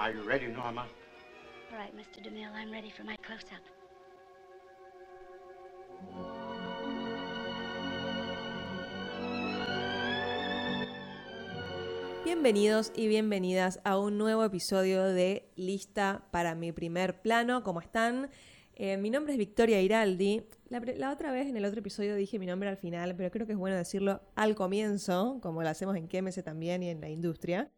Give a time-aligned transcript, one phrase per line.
[0.00, 0.86] Are you ready, Norma?
[1.72, 2.22] All right, Mr.
[2.22, 3.58] DeMille, I'm ready for my close-up.
[12.24, 17.64] Bienvenidos y bienvenidas a un nuevo episodio de Lista para mi primer plano.
[17.64, 18.30] ¿Cómo están?
[18.76, 20.44] Eh, mi nombre es Victoria Iraldi.
[20.68, 23.54] La, otra vez en el otro episodio dije mi nombre al final, pero creo que
[23.54, 27.68] es bueno decirlo al comienzo, como lo hacemos en QMS también y en la industria,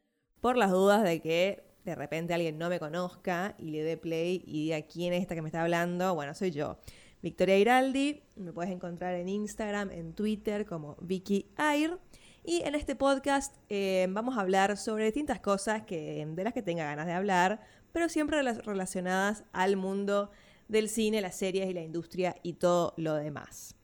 [0.43, 4.43] por las dudas de que de repente alguien no me conozca y le dé play
[4.47, 6.15] y diga quién es esta que me está hablando.
[6.15, 6.79] Bueno, soy yo.
[7.23, 11.99] Victoria Iraldi, me puedes encontrar en Instagram, en Twitter como Vicky Air.
[12.43, 16.63] Y en este podcast eh, vamos a hablar sobre distintas cosas que, de las que
[16.63, 17.61] tenga ganas de hablar,
[17.93, 20.31] pero siempre rela- relacionadas al mundo
[20.69, 23.77] del cine, las series y la industria y todo lo demás.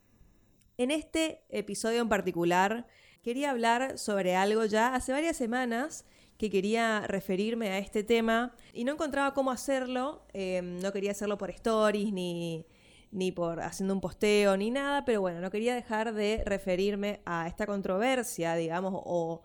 [0.78, 2.86] En este episodio en particular
[3.22, 6.06] quería hablar sobre algo ya hace varias semanas
[6.38, 11.38] que quería referirme a este tema y no encontraba cómo hacerlo, eh, no quería hacerlo
[11.38, 12.66] por stories ni,
[13.10, 17.46] ni por haciendo un posteo ni nada, pero bueno, no quería dejar de referirme a
[17.46, 19.42] esta controversia, digamos, o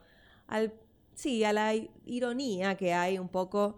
[0.47, 0.73] al,
[1.14, 1.73] sí, a la
[2.06, 3.78] ironía que hay un poco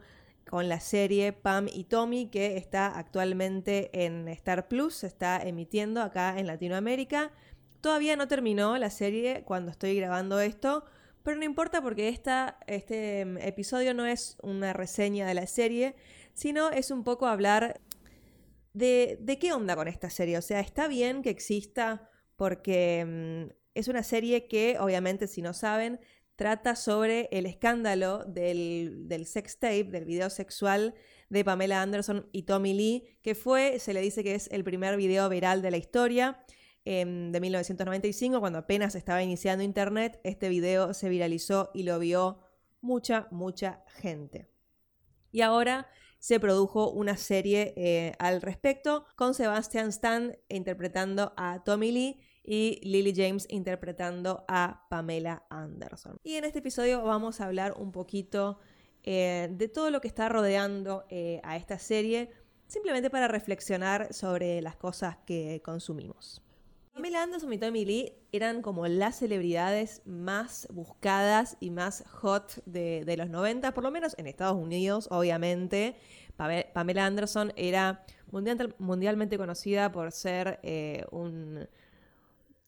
[0.50, 6.38] con la serie Pam y Tommy que está actualmente en Star Plus, está emitiendo acá
[6.38, 7.32] en Latinoamérica.
[7.82, 10.86] Todavía no terminó la serie cuando estoy grabando esto,
[11.24, 15.96] pero no importa porque este mm, episodio no es una reseña de la serie,
[16.34, 17.82] sino es un poco hablar
[18.74, 20.38] de, de qué onda con esta serie.
[20.38, 25.54] O sea, está bien que exista porque mm, es una serie que, obviamente, si no
[25.54, 26.00] saben,
[26.36, 30.94] trata sobre el escándalo del, del sex tape, del video sexual
[31.30, 34.98] de Pamela Anderson y Tommy Lee, que fue, se le dice que es el primer
[34.98, 36.44] video viral de la historia
[36.86, 40.20] em, de 1995, cuando apenas estaba iniciando Internet.
[40.24, 42.40] Este video se viralizó y lo vio
[42.82, 44.50] mucha, mucha gente.
[45.32, 45.88] Y ahora
[46.20, 52.80] se produjo una serie eh, al respecto con Sebastian Stan interpretando a Tommy Lee y
[52.84, 56.20] Lily James interpretando a Pamela Anderson.
[56.24, 58.60] Y en este episodio vamos a hablar un poquito
[59.04, 62.32] eh, de todo lo que está rodeando eh, a esta serie,
[62.68, 66.43] simplemente para reflexionar sobre las cosas que consumimos.
[66.94, 73.16] Pamela Anderson y Tommy Lee eran como las celebridades más buscadas y más hot de,
[73.18, 75.96] los 90, por lo menos en Estados Unidos, obviamente.
[76.38, 81.68] Pame- Pamela Anderson era mundial- mundialmente conocida por ser eh, un,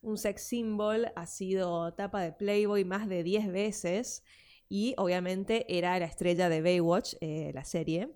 [0.02, 4.24] un sex symbol, ha sido tapa de Playboy más de 10 veces
[4.68, 8.10] y obviamente era la estrella de Baywatch, eh, la serie.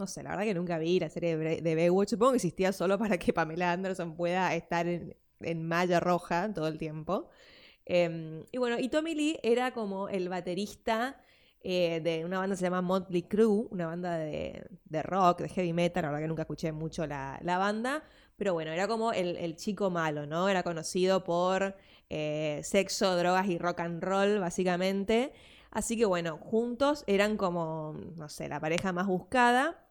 [0.00, 1.88] No sé, la verdad que nunca vi la serie de.
[2.08, 6.68] Supongo que existía solo para que Pamela Anderson pueda estar en, en malla roja todo
[6.68, 7.28] el tiempo.
[7.86, 11.20] Eh, y bueno, y Tommy Lee era como el baterista
[11.62, 15.48] eh, de una banda que se llama Motley Crue, una banda de, de rock, de
[15.50, 16.02] heavy metal.
[16.02, 18.04] La verdad que nunca escuché mucho la, la banda.
[18.36, 20.48] Pero bueno, era como el, el chico malo, ¿no?
[20.48, 21.76] Era conocido por
[22.08, 25.32] eh, sexo, drogas y rock and roll, básicamente.
[25.70, 29.86] Así que bueno, juntos eran como, no sé, la pareja más buscada.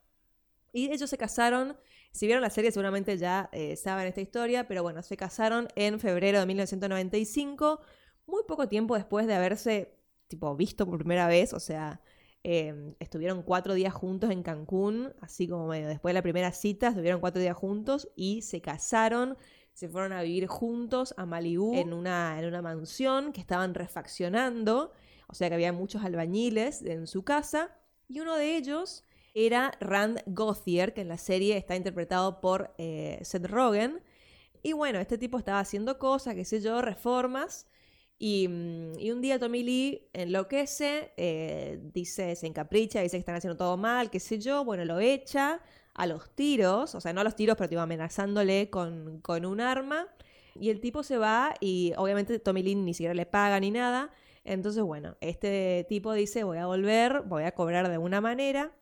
[0.71, 1.77] Y ellos se casaron,
[2.11, 5.99] si vieron la serie seguramente ya eh, saben esta historia, pero bueno, se casaron en
[5.99, 7.81] febrero de 1995,
[8.25, 9.97] muy poco tiempo después de haberse,
[10.27, 12.01] tipo, visto por primera vez, o sea,
[12.43, 16.89] eh, estuvieron cuatro días juntos en Cancún, así como medio después de la primera cita,
[16.89, 19.37] estuvieron cuatro días juntos y se casaron,
[19.73, 24.93] se fueron a vivir juntos a Malibú en una, en una mansión que estaban refaccionando,
[25.27, 27.75] o sea que había muchos albañiles en su casa,
[28.07, 29.03] y uno de ellos
[29.33, 34.01] era Rand Gothier, que en la serie está interpretado por eh, Seth Rogen.
[34.63, 37.67] Y bueno, este tipo estaba haciendo cosas, qué sé yo, reformas.
[38.17, 43.57] Y, mm, un día Tommy Lee enloquece, eh, dice, se encapricha, dice que están haciendo
[43.57, 44.65] todo mal, qué sé yo.
[44.65, 45.61] Bueno, lo echa
[45.93, 49.61] a los tiros, o sea, no a los tiros, pero tipo, amenazándole con, con un
[49.61, 50.07] arma.
[50.59, 54.11] Y el tipo se va y obviamente Tommy Lee ni siquiera le paga ni nada.
[54.43, 58.73] Entonces, bueno, este tipo dice, voy a volver, voy a cobrar de una manera.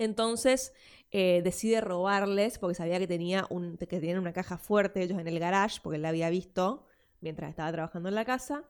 [0.00, 0.72] Entonces
[1.10, 5.28] eh, decide robarles porque sabía que, tenía un, que tenían una caja fuerte ellos en
[5.28, 6.86] el garage, porque él la había visto
[7.20, 8.64] mientras estaba trabajando en la casa.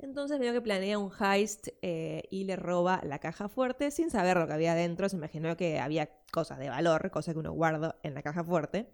[0.00, 4.36] Entonces veo que planea un heist eh, y le roba la caja fuerte sin saber
[4.36, 5.08] lo que había dentro.
[5.08, 8.90] Se imaginó que había cosas de valor, cosas que uno guarda en la caja fuerte.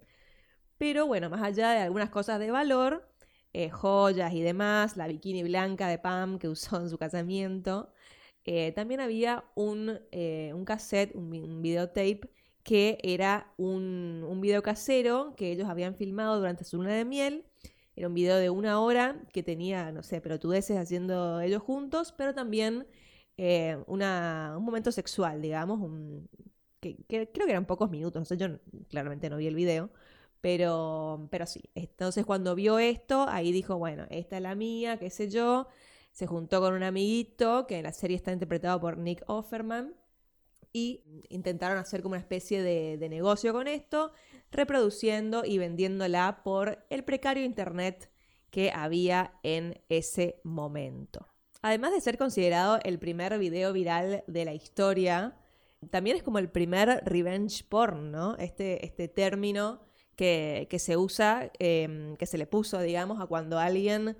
[0.77, 3.09] Pero bueno, más allá de algunas cosas de valor,
[3.53, 7.91] eh, joyas y demás, la bikini blanca de Pam que usó en su casamiento,
[8.45, 12.21] eh, también había un, eh, un cassette, un, vi- un videotape,
[12.63, 17.45] que era un, un video casero que ellos habían filmado durante su luna de miel.
[17.95, 22.33] Era un video de una hora que tenía, no sé, pelotudeces haciendo ellos juntos, pero
[22.33, 22.87] también
[23.37, 26.29] eh, una, un momento sexual, digamos, un,
[26.79, 28.47] que, creo que eran pocos minutos, no sé, yo
[28.89, 29.89] claramente no vi el video,
[30.41, 31.63] pero, pero sí.
[31.75, 35.67] Entonces cuando vio esto, ahí dijo, bueno, esta es la mía, qué sé yo.
[36.11, 39.95] Se juntó con un amiguito, que en la serie está interpretado por Nick Offerman,
[40.73, 44.11] y intentaron hacer como una especie de, negocio con esto,
[44.51, 48.09] reproduciendo y vendiéndola por el precario internet
[48.49, 51.27] que había en ese momento.
[51.61, 55.37] Además de ser considerado el primer video viral de la historia,
[55.89, 58.35] también es como el primer revenge porn, ¿no?
[58.37, 59.81] Este, este término
[60.15, 64.17] que, se usa, em, que se le puso, digamos, a cuando alguien,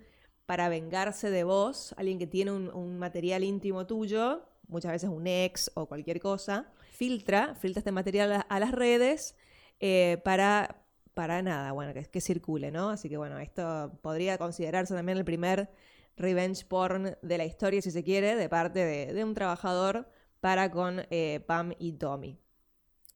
[0.51, 5.71] para vengarse de vos, alguien que tiene un, material íntimo tuyo, muchas veces un ex
[5.75, 9.37] o cualquier cosa, filtra, filtra este material a, las redes
[9.79, 10.83] eh, para,
[11.13, 12.89] para nada, bueno, que, que circule, ¿no?
[12.89, 15.71] Así que bueno, esto podría considerarse también el primer
[16.17, 20.09] revenge porn de la historia, si se quiere, de parte de, un trabajador
[20.41, 22.37] para con eh, Pam y Tommy.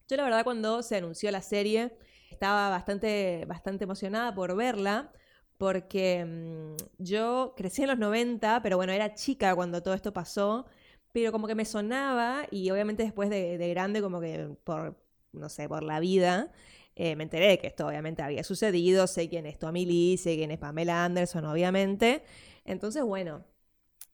[0.07, 1.97] Yo la verdad cuando se anunció la serie
[2.31, 5.11] estaba bastante, bastante emocionada por verla,
[5.57, 10.65] porque mm, yo crecí en los 90, pero bueno, era chica cuando todo esto pasó,
[11.11, 14.97] pero como que me sonaba y obviamente después de, grande, como que por,
[15.31, 16.51] no sé, por la vida,
[16.95, 20.35] eh, me enteré de que esto obviamente había sucedido, sé quién es Tommy Lee, sé
[20.35, 22.23] quién es Pamela Anderson, obviamente.
[22.65, 23.45] Entonces, bueno,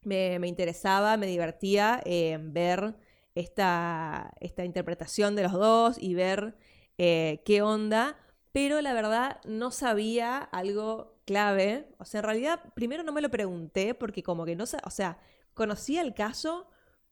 [0.03, 2.95] me, interesaba, me divertía eh, ver
[3.35, 6.55] esta, esta interpretación de los dos y ver
[6.97, 8.17] eh, qué onda,
[8.51, 11.88] pero la verdad no sabía algo clave.
[11.97, 15.19] O sea, en realidad primero no me lo pregunté porque como que no, o sea,
[15.53, 16.69] conocía el caso,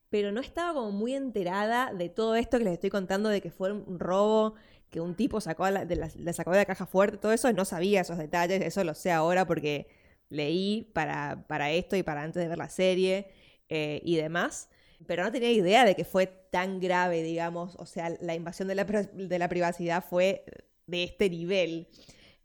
[0.09, 3.51] pero no estaba como muy enterada de todo esto que les estoy contando, de que
[3.51, 4.55] fue un robo,
[4.89, 8.01] que un tipo sacó de la, sacó de la caja fuerte, todo eso, no sabía
[8.01, 9.87] esos detalles, eso lo sé ahora porque
[10.29, 13.31] leí para, para esto y para antes de ver la serie
[13.69, 14.69] eh, y demás
[15.07, 18.75] pero no tenía idea de que fue tan grave, digamos, o sea, la invasión de
[18.75, 20.43] la, de la privacidad fue
[20.87, 21.87] de este nivel.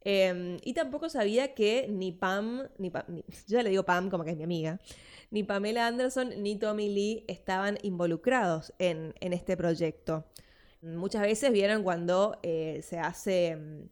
[0.04, 2.92] Em, y tampoco sabía que ni Pam, ni,
[3.48, 4.80] yo le digo Pam como que es mi amiga,
[5.30, 10.26] ni Pamela Anderson ni Tommy Lee estaban involucrados en, en este proyecto.
[10.82, 13.88] Muchas veces vieron cuando eh, se hace em,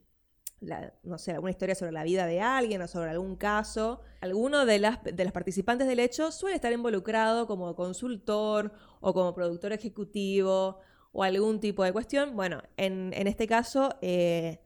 [1.03, 4.79] no sé, alguna historia sobre la vida de alguien o sobre algún caso, alguno de
[4.79, 10.79] las, de los participantes del hecho suele estar involucrado como consultor o como productor ejecutivo
[11.13, 12.37] o algún tipo de cuestión.
[12.37, 14.61] Bueno, en, este caso eh,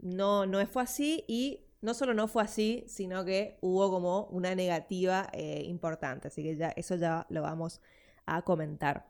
[0.00, 4.54] no, no fue así y no solo no fue así, sino que hubo como una
[4.54, 6.28] negativa eh, importante.
[6.28, 7.80] Así que ya eso ya lo vamos
[8.26, 9.06] a comentar.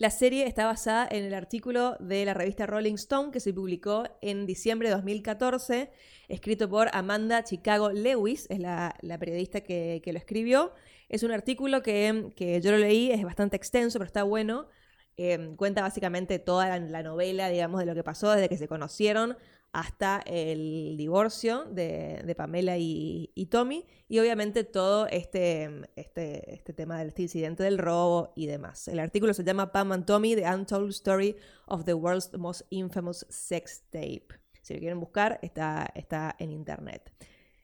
[0.00, 4.04] La serie está basada en el artículo de la revista Rolling Stone que se publicó
[4.20, 5.90] en diciembre de 2014,
[6.28, 10.72] escrito por Amanda Chicago Lewis, es la, periodista que, lo escribió.
[11.08, 14.68] Es un artículo que, yo lo leí, es bastante extenso, pero está bueno.
[15.16, 19.36] Eh, cuenta básicamente toda la, novela, digamos, de lo que pasó desde que se conocieron
[19.72, 27.08] hasta el divorcio de, Pamela y, Tommy, y obviamente todo este, este, este, tema del
[27.08, 28.88] este incidente del robo y demás.
[28.88, 31.36] El artículo se llama Pam and Tommy, The Untold Story
[31.66, 34.28] of the World's Most Infamous Sex Tape.
[34.62, 37.12] Si lo quieren buscar, está, está en internet.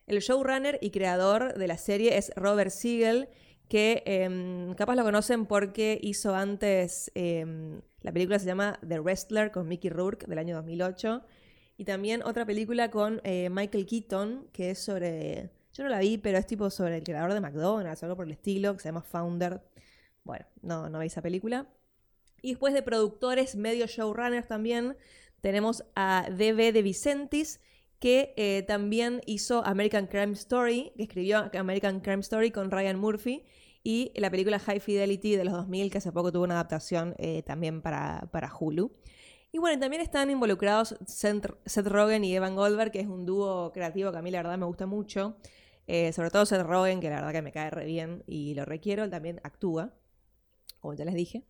[0.06, 3.29] El showrunner y creador de la serie es Robert Siegel,
[3.69, 9.51] que em, capaz lo conocen porque hizo antes, em, la película se llama The Wrestler
[9.51, 11.25] con Mickey Rourke del año 2008
[11.76, 15.50] y también otra película con eh, Michael Keaton, que es sobre.
[15.72, 18.32] Yo no la vi, pero es tipo sobre el creador de McDonald's, algo por el
[18.32, 19.60] estilo, que se llama Founder.
[20.22, 21.66] Bueno, no, no veis esa película.
[22.43, 24.96] Y después de productores, medio showrunners también,
[25.40, 26.72] tenemos a D.B.
[26.72, 27.60] de Vicentis,
[27.98, 33.44] que eh, también hizo American Crime Story, que escribió American Crime Story con Ryan Murphy,
[33.82, 37.43] y la película High Fidelity de los 2000, que hace poco tuvo una adaptación eh,
[37.43, 38.93] también para, para Hulu.
[39.55, 44.11] Y bueno, también están involucrados Seth Rogen y Evan Goldberg, que es un dúo creativo
[44.11, 45.37] que a mí la verdad me gusta mucho.
[45.87, 48.65] Eh, sobre todo Seth Rogen, que la verdad que me cae re bien y lo
[48.65, 49.94] requiero, él también actúa,
[50.81, 51.44] como ya les dije.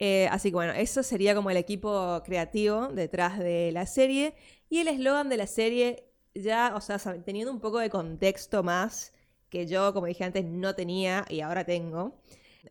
[0.00, 4.34] Eh, así que bueno, eso sería como el equipo creativo detrás de la serie.
[4.68, 9.12] Y el eslogan de la serie, ya, o sea, teniendo un poco de contexto más
[9.50, 12.20] que yo, como dije antes, no tenía y ahora tengo.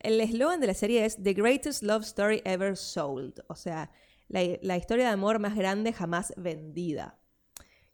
[0.02, 3.42] El eslogan de la serie es The Greatest Love Story Ever Sold.
[3.48, 3.90] O sea,
[4.28, 7.20] la, historia de amor más grande jamás vendida.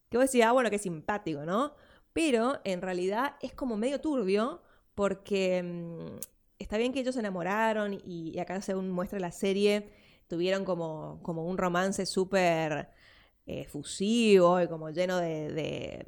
[0.10, 1.74] Que vos decís, ah, bueno, qué simpático, ¿no?
[2.14, 4.62] Pero en realidad es como medio turbio
[4.96, 6.20] porque mm,
[6.60, 9.90] está bien que ellos se enamoraron y, acá según muestra la serie,
[10.28, 12.90] tuvieron como, como un romance súper
[13.46, 16.06] eh, fusivo y como lleno de,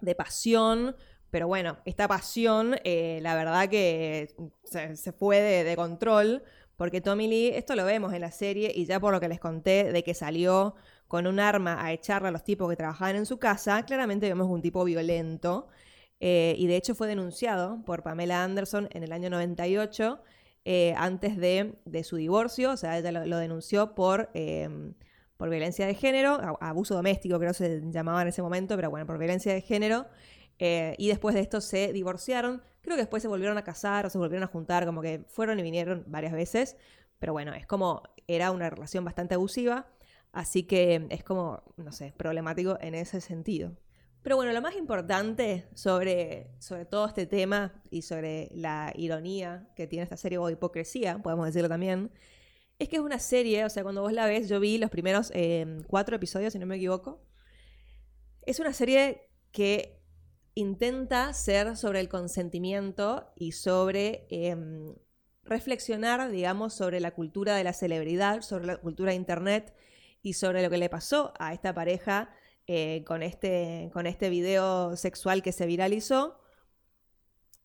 [0.00, 0.96] de pasión,
[1.30, 6.42] Pero bueno, esta pasión, eh, la verdad que se, fue de, control,
[6.78, 9.40] porque Tommy Lee, esto lo vemos en la serie, y ya por lo que les
[9.40, 10.76] conté de que salió
[11.08, 14.46] con un arma a echarle a los tipos que trabajaban en su casa, claramente vemos
[14.48, 15.66] un tipo violento.
[16.20, 20.22] Eh, y de hecho fue denunciado por Pamela Anderson en el año 98,
[20.64, 24.94] eh, antes de, su divorcio, o sea, ella lo, denunció por, em,
[25.36, 29.18] por violencia de género, abuso doméstico creo se llamaba en ese momento, pero bueno, por
[29.18, 30.06] violencia de género.
[30.58, 32.62] Eh, y después de esto se divorciaron.
[32.88, 35.58] Creo que después se volvieron a casar o se volvieron a juntar, como que fueron
[35.58, 36.78] y vinieron varias veces.
[37.18, 39.86] Pero bueno, es como, era una relación bastante abusiva.
[40.32, 43.76] Así que es como, no sé, problemático en ese sentido.
[44.22, 49.86] Pero bueno, lo más importante sobre, sobre todo este tema y sobre la ironía que
[49.86, 52.10] tiene esta serie, o hipocresía, podemos decirlo también,
[52.78, 55.30] es que es una serie, o sea, cuando vos la ves, yo vi los primeros
[55.34, 57.20] eh, cuatro episodios, si no me equivoco.
[58.46, 59.97] Es una serie que
[60.58, 64.96] intenta ser sobre el consentimiento y sobre em,
[65.44, 69.72] reflexionar, digamos, sobre la cultura de la celebridad, sobre la cultura de Internet
[70.20, 72.30] y sobre lo que le pasó a esta pareja
[72.66, 76.40] eh, con, este, con este video sexual que se viralizó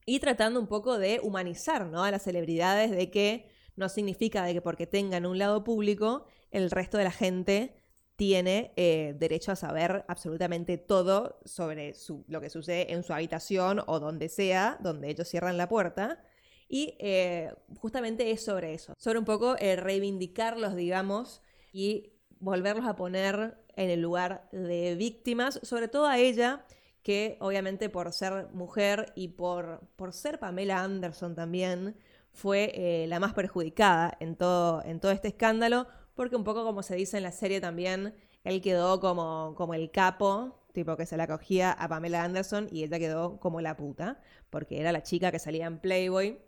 [0.05, 2.03] y tratando un poco de humanizar ¿no?
[2.03, 6.69] a las celebridades de que no significa de que porque tengan un lado público el
[6.69, 7.73] resto de la gente
[8.15, 11.93] tiene eh, derecho a saber absolutamente todo sobre
[12.27, 16.23] lo que sucede en su habitación o donde sea, donde ellos cierran la puerta.
[16.69, 21.41] Y eh, justamente es sobre eso, sobre un poco eh, reivindicarlos, digamos,
[21.71, 26.65] y volverlos a poner en el lugar de víctimas, sobre todo a ella,
[27.01, 31.95] que obviamente por ser mujer y por, por ser Pamela Anderson también,
[32.31, 36.95] fue la más perjudicada en todo, en todo este escándalo, porque un poco como se
[36.95, 41.27] dice en la serie también, él quedó como, como el capo, tipo que se la
[41.27, 45.39] cogía a Pamela Anderson y ella quedó como la puta, porque era la chica que
[45.39, 46.39] salía en Playboy.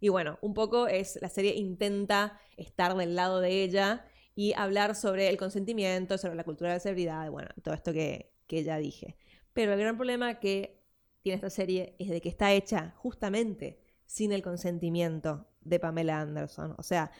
[0.00, 4.94] Y bueno, un poco es, la serie intenta estar del lado de ella y hablar
[4.94, 8.78] sobre el consentimiento, sobre la cultura de la celebridad, bueno, todo esto que, que ya
[8.78, 9.16] dije.
[9.52, 10.82] Pero el gran problema que
[11.22, 16.74] tiene esta serie es de que está hecha justamente sin el consentimiento de Pamela Anderson.
[16.76, 17.10] O sea,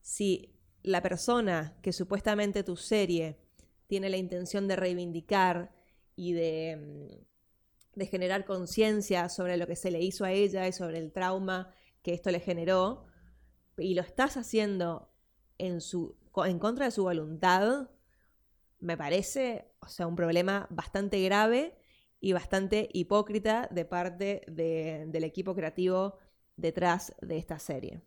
[0.00, 0.54] si
[0.84, 3.40] la persona que supuestamente tu serie
[3.88, 5.74] tiene la intención de reivindicar
[6.14, 10.72] y de, mm, de generar conciencia sobre lo que se le hizo a ella y
[10.72, 13.06] sobre el trauma que esto le generó,
[13.78, 15.10] y lo estás haciendo
[15.58, 17.90] en, su, en contra de su voluntad,
[18.78, 21.76] me parece, o sea, un problema bastante grave
[22.20, 26.18] y bastante hipócrita de parte del equipo creativo
[26.56, 28.02] detrás de esta serie.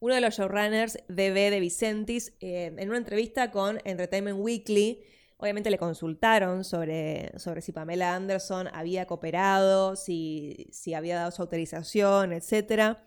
[0.00, 1.50] Uno de los showrunners de B.
[1.50, 5.02] de Vicentis, eh, en una entrevista con Entertainment Weekly,
[5.38, 11.42] obviamente le consultaron sobre, sobre si Pamela Anderson había cooperado, si, si había dado su
[11.42, 12.98] autorización, etc.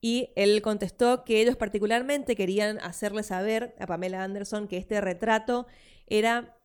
[0.00, 5.66] Y él contestó que ellos particularmente querían hacerle saber a Pamela Anderson que este retrato
[6.06, 6.56] era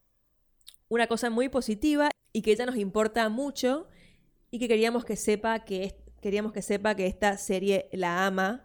[0.89, 3.87] una cosa muy positiva y que ella nos importa mucho
[4.51, 8.64] y que queríamos que sepa que, queríamos que, sepa que esta serie la ama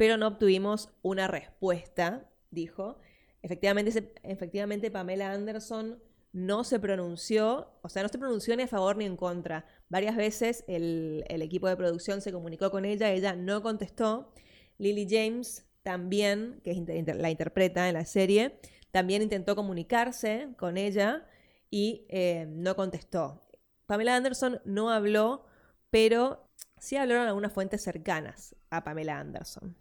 [0.00, 2.98] pero no obtuvimos una respuesta, dijo.
[3.42, 6.02] Efectivamente, Pamela Anderson
[6.32, 9.66] no se pronunció, o sea, no se pronunció ni a favor ni en contra.
[9.90, 14.32] Varias veces el, equipo de producción se comunicó con ella, ella no contestó.
[14.78, 16.72] Lily James también, que
[17.18, 18.58] la interpreta en la serie,
[18.92, 21.26] también intentó comunicarse con ella
[21.68, 23.42] y eh, no contestó.
[23.84, 25.44] Pamela Anderson no habló,
[25.90, 29.76] pero sí hablaron algunas fuentes cercanas a Pamela Anderson.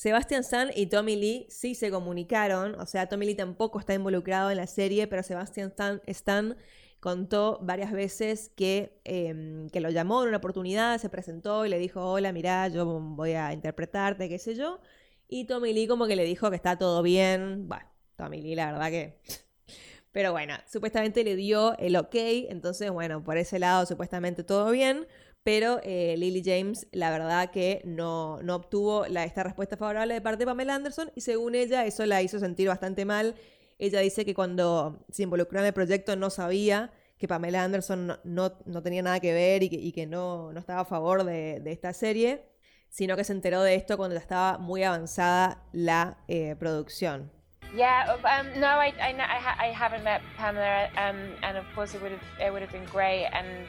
[0.00, 4.50] Sebastian Stan y Tommy Lee sí se comunicaron, o sea, Tommy Lee tampoco está involucrado
[4.50, 5.74] en la serie, pero Sebastian
[6.06, 6.56] Stan,
[7.00, 11.78] contó varias veces que, em, que, lo llamó en una oportunidad, se presentó y le
[11.78, 14.80] dijo, hola, mirá, yo voy a interpretarte, qué sé yo.
[15.28, 17.68] Y Tommy Lee como que le dijo que está todo bien.
[17.68, 17.84] Bueno,
[18.16, 19.20] Tommy Lee, la verdad que...
[20.12, 22.14] Pero bueno, supuestamente le dio el ok,
[22.48, 25.06] entonces bueno, por ese lado supuestamente todo bien
[25.42, 30.40] pero eh, Lily James la verdad que no, obtuvo la, esta respuesta favorable de parte
[30.40, 33.34] de Pamela Anderson y según ella eso la hizo sentir bastante mal.
[33.78, 38.52] Ella dice que cuando se involucró en el proyecto no sabía que Pamela Anderson no,
[38.82, 42.44] tenía nada que ver y que, no, estaba a favor de, esta serie,
[42.88, 47.30] sino que se enteró de esto cuando ya estaba muy avanzada la eh, producción.
[47.74, 52.62] Yeah, um, no, I, I, haven't met Pamela, um, and of course it would have,
[52.62, 53.68] it been great, and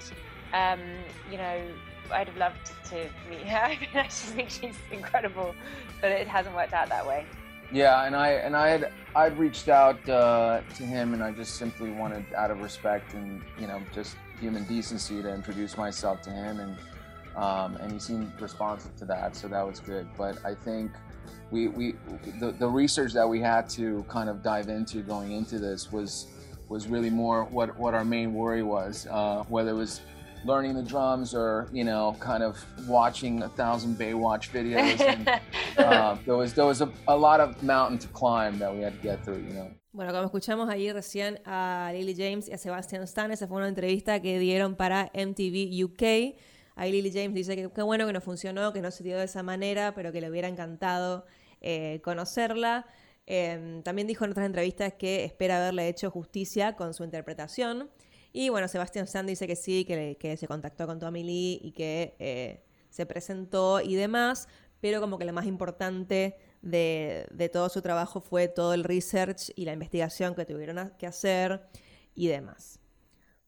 [0.53, 0.79] um,
[1.29, 1.61] you know,
[2.11, 2.95] I'd have loved to
[3.29, 3.77] meet her.
[3.95, 5.55] I just think she's incredible,
[6.01, 7.25] but it hasn't worked out that way.
[7.71, 11.55] Yeah, and I and I had I'd reached out uh, to him, and I just
[11.55, 16.31] simply wanted, out of respect and you know, just human decency to introduce myself to
[16.31, 16.77] him, and
[17.37, 20.07] um, and he seemed responsive to that, so that was good.
[20.17, 20.91] But I think
[21.49, 21.95] we we
[22.39, 26.27] the, the research that we had to kind of dive into going into this was
[26.67, 30.01] was really more what what our main worry was, uh, whether it was
[30.45, 32.57] learning the drums or you know kind of
[32.87, 34.99] watching a thousand Baywatch videos.
[35.11, 35.29] And,
[35.77, 38.93] uh, there was there was a, a lot of mountain to climb that we had
[38.93, 39.71] to get through, you know.
[39.93, 43.67] Bueno, como escuchamos ahí recién a Lily James y a Sebastian Stan, esa fue una
[43.67, 46.37] entrevista que dieron para MTV UK.
[46.75, 49.25] Ahí Lily James dice que qué bueno que no funcionó, que no se dio de
[49.25, 51.25] esa manera, pero que le hubiera encantado
[51.59, 52.85] eh, conocerla.
[53.27, 57.89] Eh, también dijo en otras entrevistas que espera haberle hecho justicia con su interpretación.
[58.33, 62.15] Y bueno, Sebastian Stan dice que sí, que, se contactó con Tommy Lee y que
[62.19, 64.47] eh, se presentó y demás,
[64.79, 69.51] pero como que lo más importante de, de, todo su trabajo fue todo el research
[69.55, 71.61] y la investigación que tuvieron que hacer
[72.15, 72.79] y demás.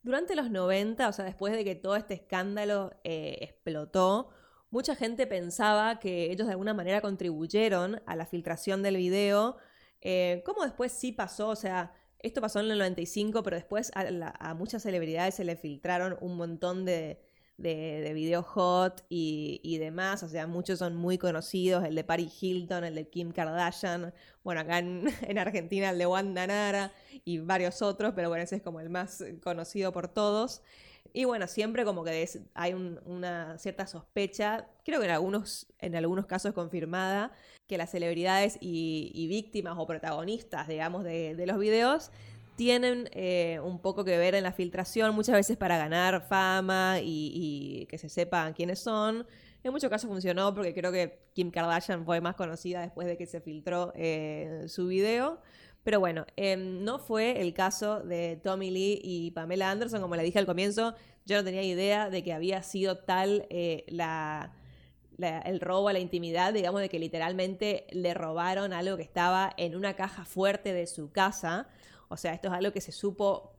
[0.03, 4.31] Durante los 90, o sea, después de que todo este escándalo eh, explotó,
[4.69, 9.55] mucha gente pensaba que ellos de alguna manera contribuyeron a la filtración del video,
[10.01, 14.53] eh, como después sí pasó, o sea, esto pasó en el 95, pero después a,
[14.55, 17.19] muchas celebridades se le filtraron un montón de,
[17.57, 20.23] de, videos hot y, demás.
[20.23, 21.83] O sea, muchos son muy conocidos.
[21.83, 24.13] El de Paris Hilton, el de Kim Kardashian.
[24.43, 26.93] Bueno, acá en, Argentina el de Wanda Nara
[27.25, 30.61] y varios otros, pero bueno, ese es como el más conocido por todos.
[31.15, 36.25] Y bueno, siempre como que hay una cierta sospecha, creo que en algunos, en algunos
[36.25, 37.31] casos confirmada,
[37.67, 42.11] que las celebridades y, víctimas o protagonistas, digamos, de, los videos
[42.55, 47.85] tienen eh, un poco que ver en la filtración, muchas veces para ganar fama y,
[47.89, 49.27] que se sepan quiénes son.
[49.63, 53.27] En muchos casos funcionó porque creo que Kim Kardashian fue más conocida después de que
[53.27, 55.39] se filtró eh, su video.
[55.83, 60.23] Pero bueno, em, no fue el caso de Tommy Lee y Pamela Anderson, como le
[60.23, 63.85] dije al comienzo, yo no tenía idea de que había sido tal eh,
[65.17, 69.75] el robo a la intimidad, digamos, de que literalmente le robaron algo que estaba en
[69.75, 71.67] una caja fuerte de su casa.
[72.07, 73.53] O sea, esto es algo que se supo,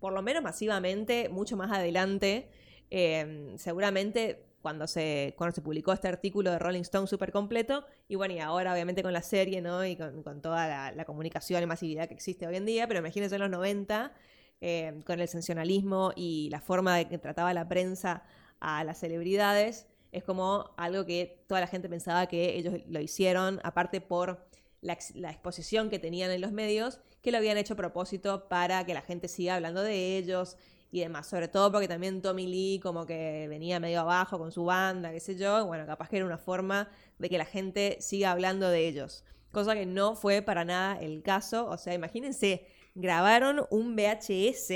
[0.00, 2.50] por lo menos masivamente, mucho más adelante.
[2.90, 8.14] Em, seguramente cuando se, cuando se publicó este artículo de Rolling Stone súper completo, y
[8.14, 9.84] bueno, y ahora obviamente con la serie, ¿no?
[9.84, 13.42] Y con, toda la, comunicación y masividad que existe hoy en día, pero imagínense en
[13.42, 14.14] los 90,
[14.62, 18.22] eh, con el sensacionalismo y la forma de que trataba la prensa
[18.58, 23.60] a las celebridades, es como algo que toda la gente pensaba que ellos lo hicieron,
[23.64, 24.46] aparte por
[24.80, 28.86] la, la, exposición que tenían en los medios, que lo habían hecho a propósito para
[28.86, 30.56] que la gente siga hablando de ellos
[30.94, 31.26] y demás.
[31.26, 35.18] Sobre todo porque también Tommy Lee como que venía medio abajo con su banda, qué
[35.18, 35.66] sé yo.
[35.66, 39.24] Bueno, capaz que era una forma de que la gente siga hablando de ellos.
[39.50, 41.68] Cosa que no fue para nada el caso.
[41.68, 44.70] O sea, imagínense, grabaron un VHS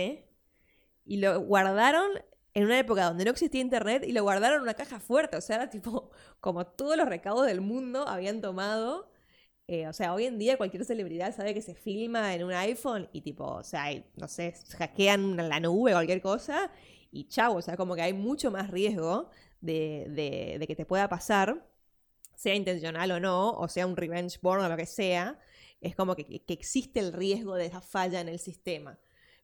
[1.04, 2.10] y lo guardaron
[2.52, 5.36] en una época donde no existía internet y lo guardaron en una caja fuerte.
[5.36, 9.08] O sea, era tipo como todos los recaudos del mundo habían tomado
[9.68, 13.06] eh, o sea, hoy en día cualquier celebridad sabe que se filma en un iPhone
[13.12, 13.84] y tipo, o sea,
[14.16, 16.70] no sé, hackean la nube, cualquier cosa
[17.12, 19.28] y chau, o sea, como que hay mucho más riesgo
[19.60, 21.66] de, de, que te pueda pasar,
[22.34, 25.38] sea intencional o no, o sea un revenge porn o lo que sea,
[25.82, 28.98] es como que, que existe el riesgo de esa falla en el sistema.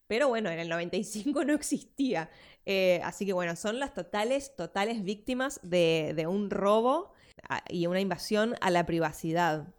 [0.07, 2.31] Pero bueno, en el 95 no existía.
[2.67, 7.13] Eh, así que bueno, son las totales, totales víctimas de, de un robo
[7.49, 9.75] ah, y una invasión a la privacidad.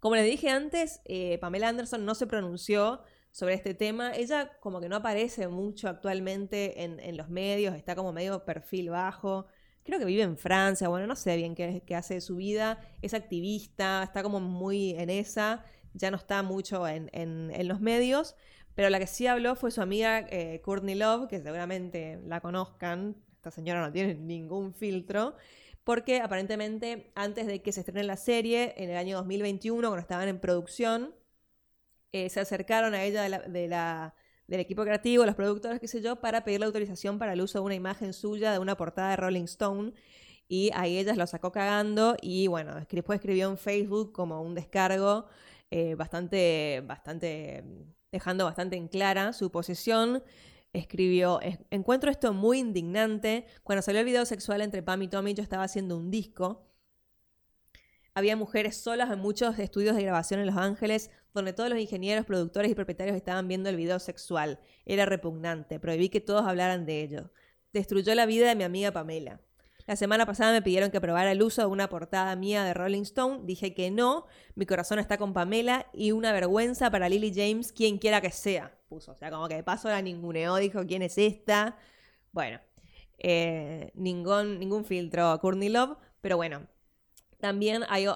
[0.00, 3.02] Como les dije antes, eh, Pamela Anderson no se pronunció
[3.36, 4.14] sobre este tema.
[4.14, 9.46] Ella como que no aparece mucho actualmente en, los medios, está como medio perfil bajo.
[9.84, 12.78] Creo que vive en Francia, bueno, no sé bien qué, hace de su vida.
[13.02, 18.36] Es activista, está como muy en esa, ya no está mucho en, los medios.
[18.74, 23.16] Pero la que sí habló fue su amiga eh, Courtney Love, que seguramente la conozcan.
[23.36, 25.36] Esta señora no tiene ningún filtro
[25.86, 30.26] porque aparentemente antes de que se estrene la serie, en el año 2021, cuando estaban
[30.26, 31.14] en producción,
[32.10, 33.22] eh, se acercaron a ella
[34.48, 37.60] del equipo creativo, los productores, qué sé yo, para pedir la autorización para el uso
[37.60, 39.92] de una imagen suya de una portada de Rolling Stone.
[40.48, 45.26] Y ahí ella lo sacó cagando y bueno, después escribió en Facebook como un descargo
[45.70, 47.62] eh, bastante, bastante,
[48.10, 50.24] dejando bastante en clara su posición
[50.76, 53.46] escribió, encuentro esto muy indignante.
[53.62, 56.66] Cuando salió el video sexual entre Pam y Tommy, yo estaba haciendo un disco.
[58.14, 62.24] Había mujeres solas en muchos estudios de grabación en Los Ángeles, donde todos los ingenieros,
[62.24, 64.58] productores y propietarios estaban viendo el video sexual.
[64.86, 65.78] Era repugnante.
[65.78, 67.30] Prohibí que todos hablaran de ello.
[67.72, 69.42] Destruyó la vida de mi amiga Pamela.
[69.86, 73.02] La semana pasada me pidieron que probara el uso de una portada mía de Rolling
[73.02, 73.42] Stone.
[73.44, 74.26] Dije que no.
[74.56, 78.76] Mi corazón está con Pamela y una vergüenza para Lily James, quien quiera que sea.
[78.88, 79.12] Puso.
[79.12, 81.76] O sea, como que de paso la ninguneó, dijo quién es esta.
[82.32, 82.60] Bueno,
[83.18, 85.96] eh, ningún, ningún filtro Courtney Love.
[86.20, 86.66] Pero bueno,
[87.38, 88.06] también hay,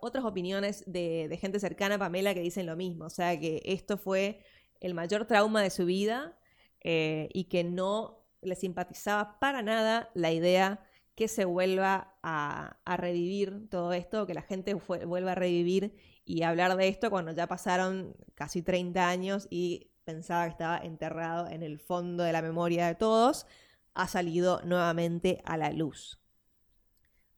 [0.00, 3.04] otras opiniones de, de gente cercana a Pamela que dicen lo mismo.
[3.04, 4.40] O sea, que esto fue
[4.80, 6.36] el mayor trauma de su vida
[6.80, 10.80] eh, y que no le simpatizaba para nada la idea
[11.16, 16.76] que se vuelva a, revivir todo esto, que la gente vuelva a revivir y hablar
[16.76, 21.80] de esto cuando ya pasaron casi 30 años y pensaba que estaba enterrado en el
[21.80, 23.46] fondo de la memoria de todos,
[23.94, 26.20] ha salido nuevamente a la luz.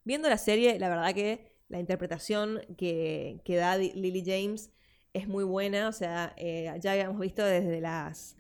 [0.03, 4.73] Viendo la serie, la verdad que la interpretación que, da Lily James
[5.13, 8.37] es muy buena, o sea, eh, ya habíamos visto desde las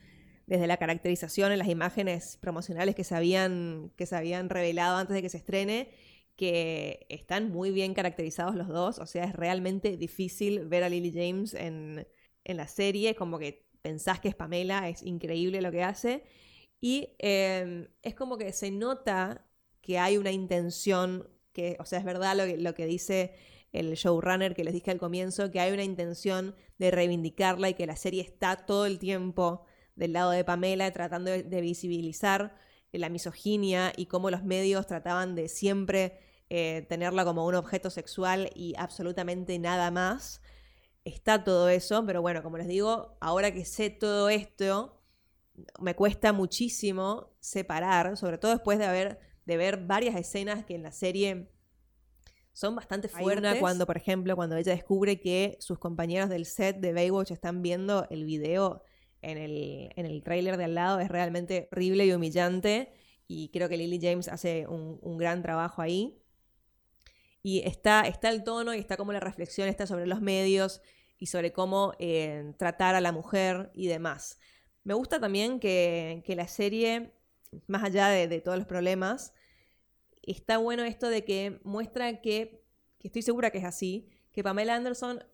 [0.48, 5.14] desde la caracterización en las imágenes promocionales que se habían que se habían revelado antes
[5.14, 5.90] de que se estrene
[6.36, 11.12] que están muy bien caracterizados los dos, o sea, es realmente difícil ver a Lily
[11.12, 12.06] James en,
[12.44, 16.22] en la serie, como que pensás que es Pamela, es increíble lo que hace,
[16.80, 22.04] y eh, es como que se nota que hay una intención, que, o sea, es
[22.04, 23.34] verdad lo que, lo que dice
[23.72, 27.86] el showrunner que les dije al comienzo, que hay una intención de reivindicarla y que
[27.86, 29.64] la serie está todo el tiempo
[29.98, 32.54] del lado de Pamela, tratando de, visibilizar
[32.92, 38.50] la misoginia y cómo los medios trataban de siempre eh, tenerla como un objeto sexual
[38.54, 40.40] y absolutamente nada más.
[41.04, 45.02] Está todo eso, pero bueno, como les digo, ahora que sé todo esto,
[45.80, 50.82] me cuesta muchísimo separar, sobre todo después de haber de ver varias escenas que en
[50.82, 51.50] la serie
[52.52, 53.58] son bastante fuertes.
[53.60, 58.06] cuando, por ejemplo, cuando ella descubre que sus compañeros del set de Baywatch están viendo
[58.10, 58.82] el video
[59.22, 62.92] en el, en el tráiler de al lado, es realmente horrible y humillante.
[63.26, 66.22] Y creo que Lily James hace un, un gran trabajo ahí.
[67.42, 70.80] Y está, está el tono y está como la reflexión está sobre los medios
[71.18, 74.38] y sobre cómo eh, tratar a la mujer y demás.
[74.84, 77.12] Me gusta también que, que la serie,
[77.66, 79.34] más allá de, de todos los problemas,
[80.22, 82.64] está bueno esto de que muestra que,
[82.98, 85.24] que estoy segura que es así, que Pamela Anderson,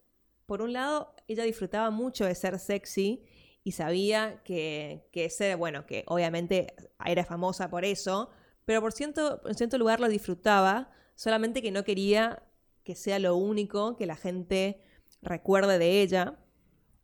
[0.47, 3.25] por un lado, ella disfrutaba mucho de ser sexy
[3.65, 6.75] y sabía que, que ser, bueno, que obviamente
[7.05, 8.31] era famosa por eso,
[8.67, 12.43] pero por cierto, en cierto lugar lo disfrutaba, solamente que no quería
[12.85, 14.83] que sea lo único que la gente
[15.23, 16.39] recuerde de ella,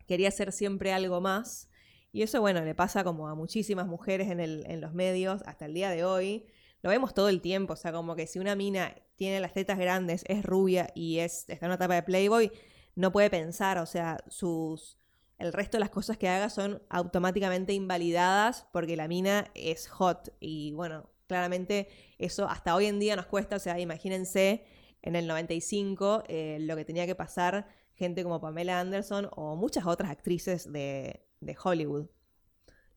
[0.06, 1.70] quería ser siempre algo más,
[2.12, 5.64] y eso, bueno, le pasa como a muchísimas mujeres en, el, en los medios hasta
[5.64, 6.44] el día de hoy,
[6.82, 9.78] lo vemos todo el tiempo, o sea, como que si una mina tiene las tetas
[9.78, 12.52] grandes, es rubia y es, está en una etapa de Playboy,
[12.96, 14.99] no puede pensar, o sea, sus,
[15.40, 20.34] el resto de las cosas que haga son automáticamente invalidadas porque la mina es hot
[20.38, 24.64] y bueno, claramente eso hasta hoy en día nos cuesta, o sea, imagínense
[25.00, 29.86] en el 95 eh, lo que tenía que pasar gente como Pamela Anderson o muchas
[29.86, 32.06] otras actrices de, de Hollywood.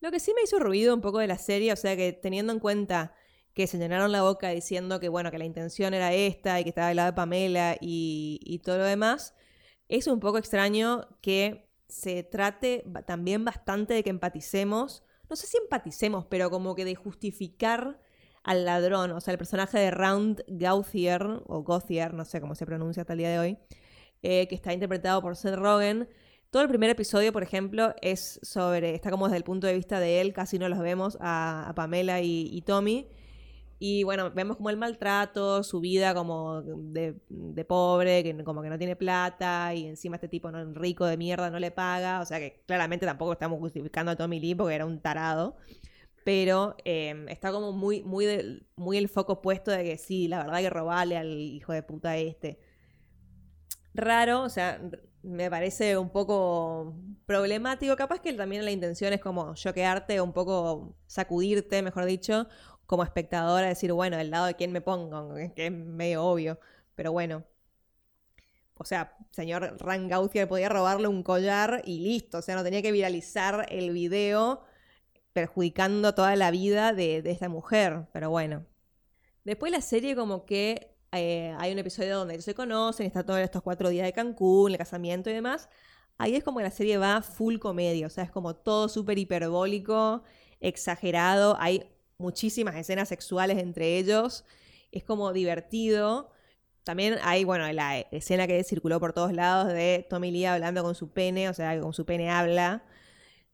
[0.01, 2.51] Lo que sí me hizo ruido un poco de la serie, o sea que teniendo
[2.51, 3.13] en cuenta
[3.53, 6.69] que se llenaron la boca diciendo que bueno, que la intención era esta y que
[6.69, 9.33] estaba del lado de Pamela y, y todo lo demás,
[9.87, 15.57] es un poco extraño que se trate también bastante de que empaticemos, no sé si
[15.57, 17.99] empaticemos, pero como que de justificar
[18.43, 22.65] al ladrón, o sea, el personaje de Round Gauthier, o Gauthier, no sé cómo se
[22.65, 23.57] pronuncia hasta el día de hoy,
[24.23, 26.09] eh, que está interpretado por Seth Rogen.
[26.49, 29.99] Todo el primer episodio, por ejemplo, es sobre, está como desde el punto de vista
[29.99, 33.07] de él, casi no los vemos a, Pamela y Tommy.
[33.79, 38.69] Y bueno, vemos como el maltrato, su vida como de, de pobre, que como que
[38.69, 42.21] no tiene plata, y encima este tipo no, rico de mierda no le paga.
[42.21, 45.57] O sea que claramente tampoco estamos justificando a Tommy Lee porque era un tarado.
[46.23, 50.59] Pero eh, está como muy, muy, muy el foco puesto de que sí, la verdad
[50.59, 52.59] que robale al hijo de puta este.
[53.93, 54.81] Raro, o sea,
[55.23, 57.95] me parece un poco problemático.
[57.95, 62.47] Capaz que también la intención es como choquearte, un poco sacudirte, mejor dicho,
[62.85, 66.59] como espectadora, decir, bueno, del lado de quién me pongo, que es medio obvio.
[66.95, 67.43] Pero bueno.
[68.75, 72.39] O sea, señor Ran Gauthier podía robarle un collar y listo.
[72.39, 74.63] O sea, no tenía que viralizar el video
[75.33, 78.07] perjudicando toda la vida de, de esta mujer.
[78.13, 78.65] Pero bueno.
[79.43, 83.39] Después la serie como que eh, hay un episodio donde ellos se conocen, está todos
[83.39, 85.69] estos cuatro días de Cancún, el casamiento y demás.
[86.17, 89.17] Ahí es como que la serie va full comedia, o sea, es como todo súper
[89.19, 90.23] hiperbólico,
[90.59, 91.85] exagerado, hay
[92.17, 94.45] muchísimas escenas sexuales entre ellos,
[94.91, 96.31] es como divertido.
[96.83, 100.95] También hay, bueno, la escena que circuló por todos lados de Tommy Lee hablando con
[100.95, 102.83] su pene, o sea, que con su pene habla.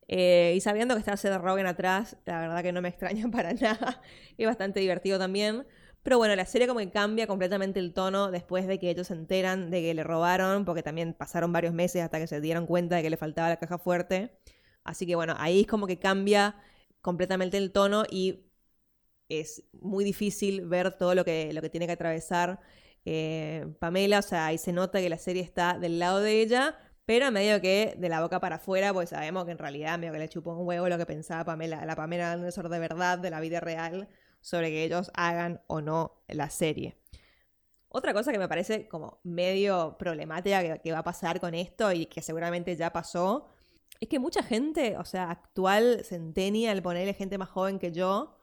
[0.07, 3.53] Eh, y sabiendo que está Seth Rogen atrás, la verdad que no me extraña para
[3.53, 4.01] nada.
[4.37, 5.65] Es bastante divertido también.
[6.01, 9.13] Pero bueno, la serie como que cambia completamente el tono después de que ellos se
[9.13, 12.95] enteran de que le robaron, porque también pasaron varios meses hasta que se dieron cuenta
[12.95, 14.39] de que le faltaba la caja fuerte.
[14.83, 16.55] Así que bueno, ahí es como que cambia
[17.01, 18.48] completamente el tono y
[19.29, 22.59] es muy difícil ver todo lo que, lo que tiene que atravesar
[23.05, 24.19] eh, Pamela.
[24.19, 27.61] O sea, ahí se nota que la serie está del lado de ella, pero medio
[27.61, 30.51] que de la boca para afuera, pues sabemos que en realidad medio que le chupó
[30.53, 34.09] un huevo lo que pensaba Pamela, la Pamela Anderson de verdad, de la vida real
[34.41, 36.97] sobre que ellos hagan o no la serie.
[37.89, 42.05] Otra cosa que me parece como medio problemática que, va a pasar con esto y
[42.05, 43.47] que seguramente ya pasó,
[43.99, 48.35] es que mucha gente, o sea, actual, centennial, ponerle gente más joven que yo,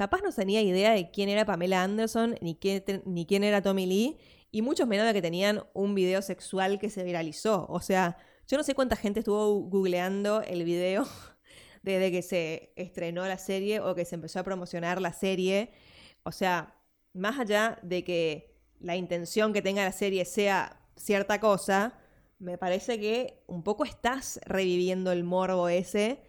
[0.00, 2.58] capaz no tenía idea de quién era Pamela Anderson ni,
[3.04, 4.16] ni quién era Tommy Lee,
[4.50, 7.66] y muchos menos de que tenían un video sexual que se viralizó.
[7.68, 8.16] O sea,
[8.48, 11.06] yo no sé cuánta gente estuvo googleando el video
[11.82, 15.70] desde que se estrenó la serie o que se empezó a promocionar la serie.
[16.22, 16.80] O sea,
[17.12, 21.98] más allá de que la intención que tenga la serie sea cierta cosa,
[22.38, 26.22] me parece que un poco estás reviviendo el morbo ese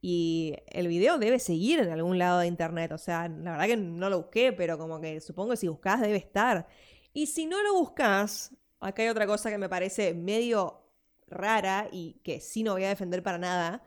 [0.00, 2.92] y el video debe seguir en algún lado de internet.
[2.92, 6.00] O sea, la verdad que no lo busqué, pero como que supongo que si buscas
[6.00, 6.66] debe estar.
[7.12, 10.82] Y si no lo buscas, acá hay otra cosa que me parece medio
[11.26, 13.82] rara y que sí no voy a defender para nada,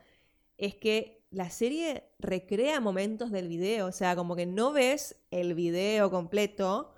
[0.58, 5.54] es que la serie recrea momentos del video, o sea, como que no ves el
[5.54, 6.94] video completo,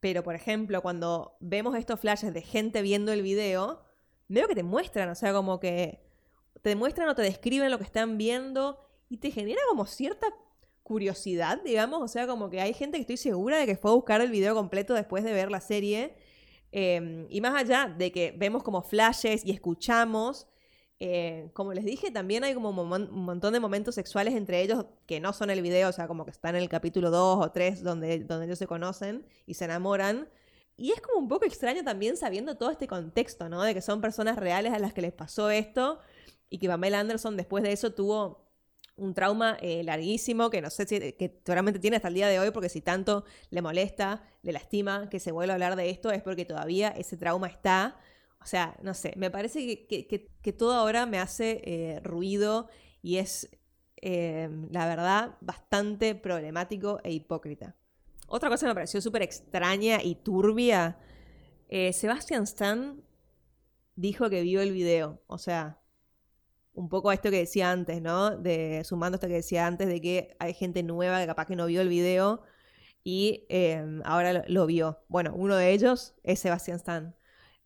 [0.00, 3.84] pero por ejemplo, cuando vemos estos flashes de gente viendo el video,
[4.28, 6.05] veo que te muestran, o sea, como que
[6.66, 10.26] te muestran o te describen lo que están viendo y te genera como cierta
[10.82, 13.94] curiosidad, digamos, o sea, como que hay gente que estoy segura de que fue a
[13.94, 16.16] buscar el video completo después de ver la serie.
[16.72, 20.48] Em, y más allá de que vemos como flashes y escuchamos,
[20.98, 25.20] eh, como les dije, también hay como un montón de momentos sexuales entre ellos que
[25.20, 27.84] no son el video, o sea, como que están en el capítulo 2 o 3
[27.84, 30.28] donde, donde ellos se conocen y se enamoran.
[30.76, 33.62] Y es como un poco extraño también sabiendo todo este contexto, ¿no?
[33.62, 36.00] De que son personas reales a las que les pasó esto
[36.50, 38.46] y que Pamela Anderson después de eso tuvo
[38.96, 42.40] un trauma eh, larguísimo que no sé si que seguramente tiene hasta el día de
[42.40, 46.10] hoy porque si tanto le molesta, le lastima que se vuelva a hablar de esto
[46.10, 47.98] es porque todavía ese trauma está
[48.40, 52.68] o sea, no sé, me parece que, todo ahora me hace eh, ruido
[53.02, 53.50] y es,
[53.96, 57.74] eh, la verdad, bastante problemático e hipócrita.
[58.28, 60.96] Otra cosa que me pareció súper extraña y turbia,
[61.68, 63.02] Sebastian Stan
[63.96, 65.80] dijo que vio el video, o sea,
[66.76, 68.36] un poco a esto que decía antes, ¿no?
[68.36, 71.66] De, sumando esto que decía antes de que hay gente nueva que capaz que no
[71.66, 72.42] vio el video
[73.02, 73.46] y
[74.04, 75.00] ahora lo, lo, vio.
[75.08, 77.16] Bueno, uno de ellos es Sebastian Stan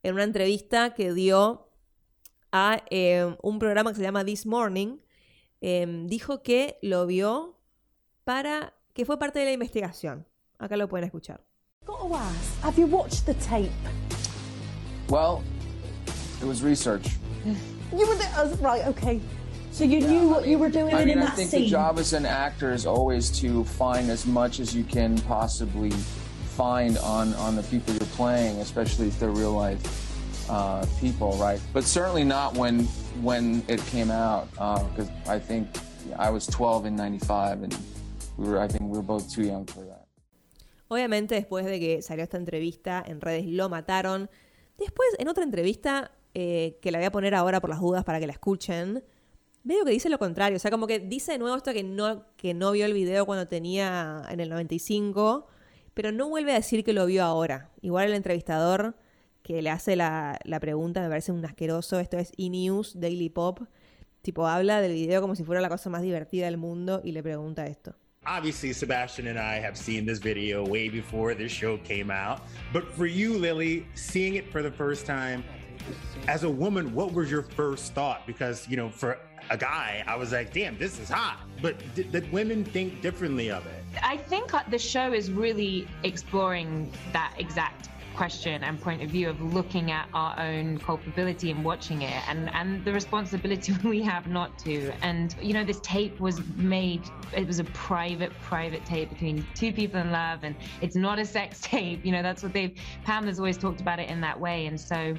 [0.03, 1.69] en una entrevista que dio
[2.53, 4.99] a eh, un programa que se llama This Morning,
[5.61, 7.59] eh, dijo que lo vio
[8.25, 10.27] para que fue parte de la investigación.
[10.59, 11.45] Acá lo pueden escuchar.
[12.63, 13.71] have you watched the tape?
[15.09, 15.43] Well,
[16.41, 17.19] it was research.
[17.97, 19.21] You were there, oh, right, okay.
[19.73, 21.63] So you knew what you were doing I mean, in I that think scene.
[21.63, 25.91] the job as an actor is always to find as much as you can possibly
[26.57, 29.81] find on on the people you're playing, especially if they're real life
[30.51, 31.61] uh, people, right?
[31.73, 32.85] But certainly not when
[33.23, 35.69] when it came out, because uh, I think
[36.19, 37.79] I was 12 in 95, and
[38.37, 40.07] we were I think we were both too young for that.
[40.89, 44.29] Obviamente, después de que salió esta entrevista en redes, lo mataron.
[44.77, 48.21] Después, en otra entrevista eh, que la voy a poner ahora por las dudas para
[48.21, 49.03] que la escuchen,
[49.65, 50.57] veo que dice lo contrario.
[50.57, 53.27] O sea, como que dice de nuevo esto que no, que no vio el video
[53.27, 55.49] cuando tenía en el 95
[55.95, 57.71] pero no vuelve a decir que lo vio ahora.
[57.83, 58.97] Igual el entrevistador
[59.43, 61.99] que le hace la, pregunta me parece un asqueroso.
[61.99, 63.61] Esto es E-News, Daily Pop.
[64.23, 67.23] Tipo, habla del video como si fuera la cosa más divertida del mundo y le
[67.23, 67.95] pregunta esto.
[68.27, 72.41] Obviously, Sebastian and I have seen this video way before this show came out.
[72.71, 75.43] But for you, Lily, seeing it for the first time,
[76.29, 78.27] as a woman, what was your first thought?
[78.27, 79.19] Because, you know, for
[79.51, 81.41] a guy, I was like, damn, this is hot.
[81.61, 83.85] But did, women think differently of it?
[84.03, 89.29] I think uh, the show is really exploring that exact question and point of view
[89.29, 94.27] of looking at our own culpability and watching it and and the responsibility we have
[94.27, 97.03] not to and you know this tape was made
[97.37, 101.25] it was a private private tape between two people in love and it's not a
[101.25, 104.67] sex tape you know that's what they've pamela's always talked about it in that way
[104.67, 105.15] and so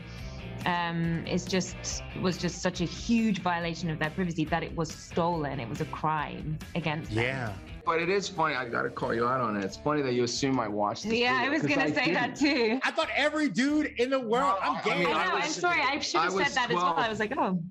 [0.65, 4.91] um, it's just was just such a huge violation of their privacy that it was
[4.91, 5.59] stolen.
[5.59, 7.23] It was a crime against them.
[7.23, 7.53] Yeah.
[7.83, 8.53] But it is funny.
[8.55, 9.63] I gotta call you out on it.
[9.65, 11.03] It's funny that you assume I watched.
[11.03, 12.13] This Yeah, I was gonna say didn't.
[12.13, 12.79] that too.
[12.83, 14.99] I thought every dude in the world, No, I'm I gay.
[14.99, 15.35] mean, I know.
[15.35, 15.81] I I'm sorry.
[15.81, 16.93] I should have said was that as well.
[16.95, 17.61] I was like, oh,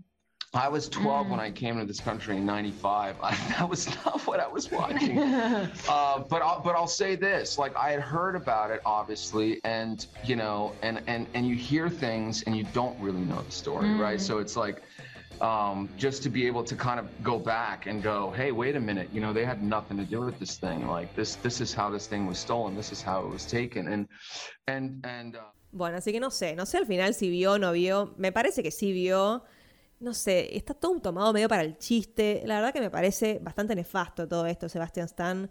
[0.52, 3.16] I was 12 when I came to this country in '95.
[3.20, 5.18] that was not what I was watching.
[5.18, 10.04] uh, but I'll, but I'll say this: like I had heard about it, obviously, and
[10.24, 13.94] you know, and and and you hear things and you don't really know the story,
[13.94, 14.20] right?
[14.20, 14.82] So it's like.
[15.40, 18.80] Um, just to be able to kind of go back and go, hey, wait a
[18.80, 20.86] minute, you know, they had nothing to do with this thing.
[20.86, 22.76] Like this, this is how this thing was stolen.
[22.76, 23.88] This is how it was taken.
[23.88, 24.06] And
[24.68, 25.36] and and.
[25.36, 25.40] Uh,
[25.72, 28.12] Bueno, así que no sé, no sé al final si vio o no vio.
[28.18, 29.42] Me parece que sí vio.
[30.00, 32.42] No sé, está todo tomado medio para el chiste.
[32.46, 35.50] La verdad que me parece bastante nefasto todo esto, Sebastian Stan.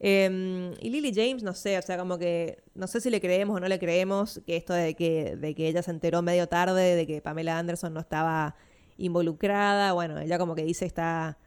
[0.00, 3.56] Eh, y Lily James, no sé, o sea, como que no sé si le creemos
[3.56, 6.94] o no le creemos que esto de que, de que ella se enteró medio tarde
[6.94, 8.54] de que Pamela Anderson no estaba
[8.98, 9.92] involucrada.
[9.92, 11.38] Bueno, ella como que dice está,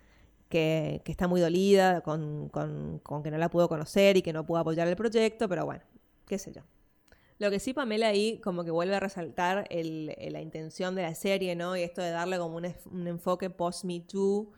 [0.49, 4.33] que, que está muy dolida con, con, con que no la pudo conocer y que
[4.33, 5.83] no pudo apoyar el proyecto, pero bueno,
[6.27, 6.63] qué sé yo.
[7.41, 11.15] Lo que sí Pamela ahí como que vuelve a resaltar el- la intención de la
[11.15, 11.75] serie, ¿no?
[11.75, 14.51] Y esto de darle como un, enfoque post-Me Too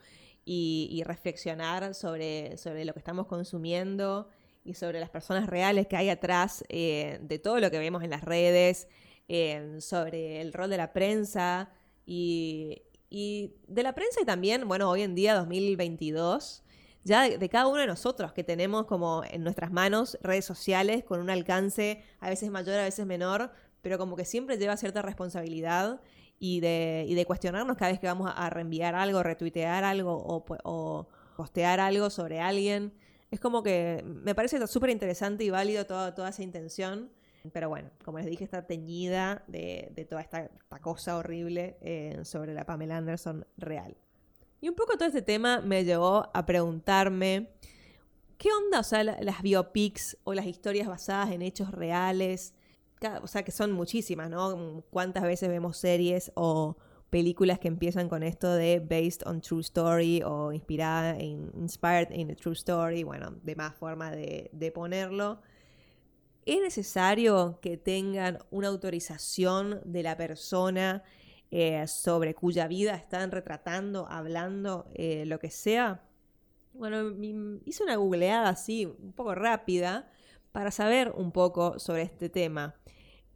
[0.44, 4.28] y, reflexionar sobre, lo que estamos consumiendo
[4.66, 8.10] y sobre las personas reales que hay atrás eh, de todo lo que vemos en
[8.10, 8.86] las redes,
[9.28, 11.70] eh, sobre el rol de la prensa
[12.04, 16.63] y de la prensa y también, bueno, hoy en día 2022
[17.04, 21.20] ya de, cada uno de nosotros que tenemos como en nuestras manos redes sociales con
[21.20, 26.00] un alcance a veces mayor, a veces menor, pero como que siempre lleva cierta responsabilidad
[26.38, 31.06] y de, y de cuestionarnos cada vez que vamos a reenviar algo, retuitear algo o,
[31.36, 32.94] postear algo sobre alguien.
[33.30, 37.10] Es como que me parece súper interesante y válido toda, toda esa intención.
[37.52, 42.20] Pero bueno, como les dije, está teñida de, de toda esta, esta cosa horrible eh,
[42.24, 43.94] sobre la Pamela Anderson real.
[44.64, 47.50] Y un poco todo este tema me llevó a preguntarme,
[48.38, 52.54] ¿qué onda, o sea, la- las biopics o las historias basadas en hechos reales?
[53.20, 54.82] O sea, que son muchísimas, ¿no?
[54.88, 56.78] ¿Cuántas veces vemos series o
[57.10, 62.34] películas que empiezan con esto de based on true story o inspirada inspired in a
[62.34, 63.02] true story?
[63.02, 65.42] Bueno, de más forma de, de ponerlo.
[66.46, 71.02] ¿Es necesario que tengan una autorización de la persona
[71.56, 76.02] eh, sobre cuya vida están retratando, hablando, eh, lo que sea?
[76.72, 77.14] Bueno,
[77.64, 80.10] hice una googleada así, un poco rápida,
[80.50, 82.74] para saber un poco sobre este tema.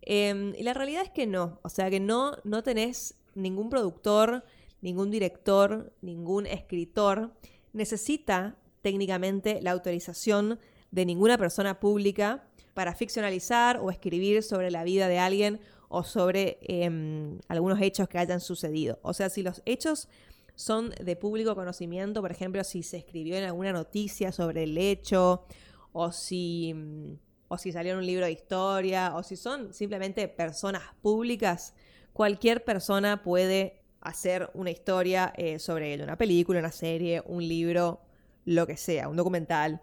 [0.03, 4.45] Em, y la realidad es que no, o sea que no, no tenés ningún productor,
[4.81, 7.37] ningún director, ningún escritor,
[7.73, 10.59] necesita técnicamente la autorización
[10.91, 16.59] de ninguna persona pública para ficcionalizar o escribir sobre la vida de alguien o sobre
[16.63, 18.99] em, algunos hechos que hayan sucedido.
[19.03, 20.09] O sea, si los hechos
[20.55, 25.45] son de público conocimiento, por ejemplo, si se escribió en alguna noticia sobre el hecho,
[25.93, 27.13] o si, mm,
[27.49, 31.75] o si salió en un libro de historia, o si son simplemente personas públicas,
[32.13, 38.01] cualquier persona puede hacer una historia eh, sobre ello, una película, una serie, un libro,
[38.45, 39.81] lo que sea, un documental.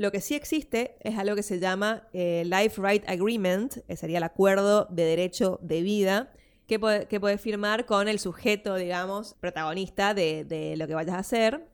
[0.00, 4.16] Lo que sí existe es algo que se llama eh, Life Right Agreement, que sería
[4.16, 6.32] el acuerdo de derecho de vida,
[6.66, 11.66] que puede, firmar con el sujeto, digamos, protagonista de, de lo que vayas a hacer,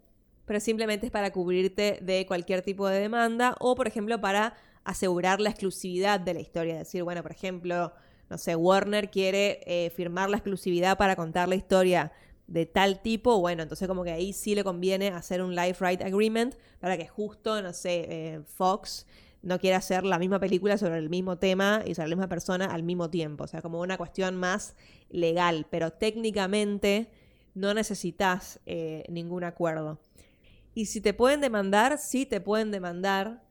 [0.44, 5.40] pero simplemente es para cubrirte de cualquier tipo de demanda o, por ejemplo, para asegurar
[5.40, 6.78] la exclusividad de la historia.
[6.78, 7.92] Decir, bueno, por ejemplo,
[8.28, 12.10] no sé, Warner quiere eh, firmar la exclusividad para contar la historia
[12.46, 16.02] de tal tipo, bueno, entonces como que ahí sí le conviene hacer un Life Right
[16.02, 19.06] Agreement para que justo, no sé, eh, Fox
[19.42, 22.66] no quiera hacer la misma película sobre el mismo tema y sobre la misma persona
[22.66, 23.44] al mismo tiempo.
[23.44, 24.74] O sea, como una cuestión más
[25.08, 27.10] legal, pero técnicamente
[27.54, 30.00] no necesitas eh, ningún acuerdo.
[30.74, 33.42] Y si te pueden demandar, sí te pueden demandar,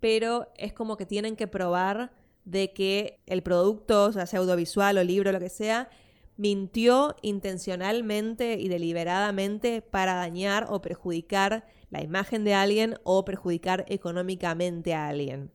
[0.00, 2.12] pero es como que tienen que probar
[2.44, 5.90] de que el producto, sea, sea audiovisual o libro, lo que sea,
[6.36, 14.94] mintió intencionalmente y deliberadamente para dañar o perjudicar la imagen de alguien o perjudicar económicamente
[14.94, 15.52] a alguien.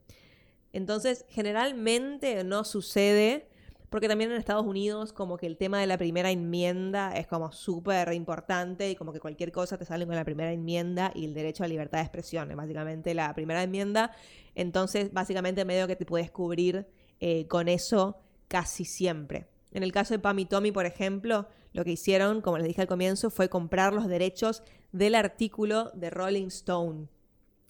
[0.72, 3.48] Entonces, generalmente no sucede,
[3.90, 7.52] porque también en Estados Unidos como que el tema de la primera enmienda es como
[7.52, 11.34] súper importante y como que cualquier cosa te sale con la primera enmienda y el
[11.34, 14.12] derecho a libertad de expresión, es básicamente la primera enmienda.
[14.54, 16.86] Entonces, básicamente medio que te puedes cubrir
[17.18, 19.48] eh, con eso casi siempre.
[19.70, 22.80] En el caso de Pam y Tommy, por ejemplo, lo que hicieron, como les dije
[22.80, 24.62] al comienzo, fue comprar los derechos
[24.92, 27.08] del artículo de Rolling Stone,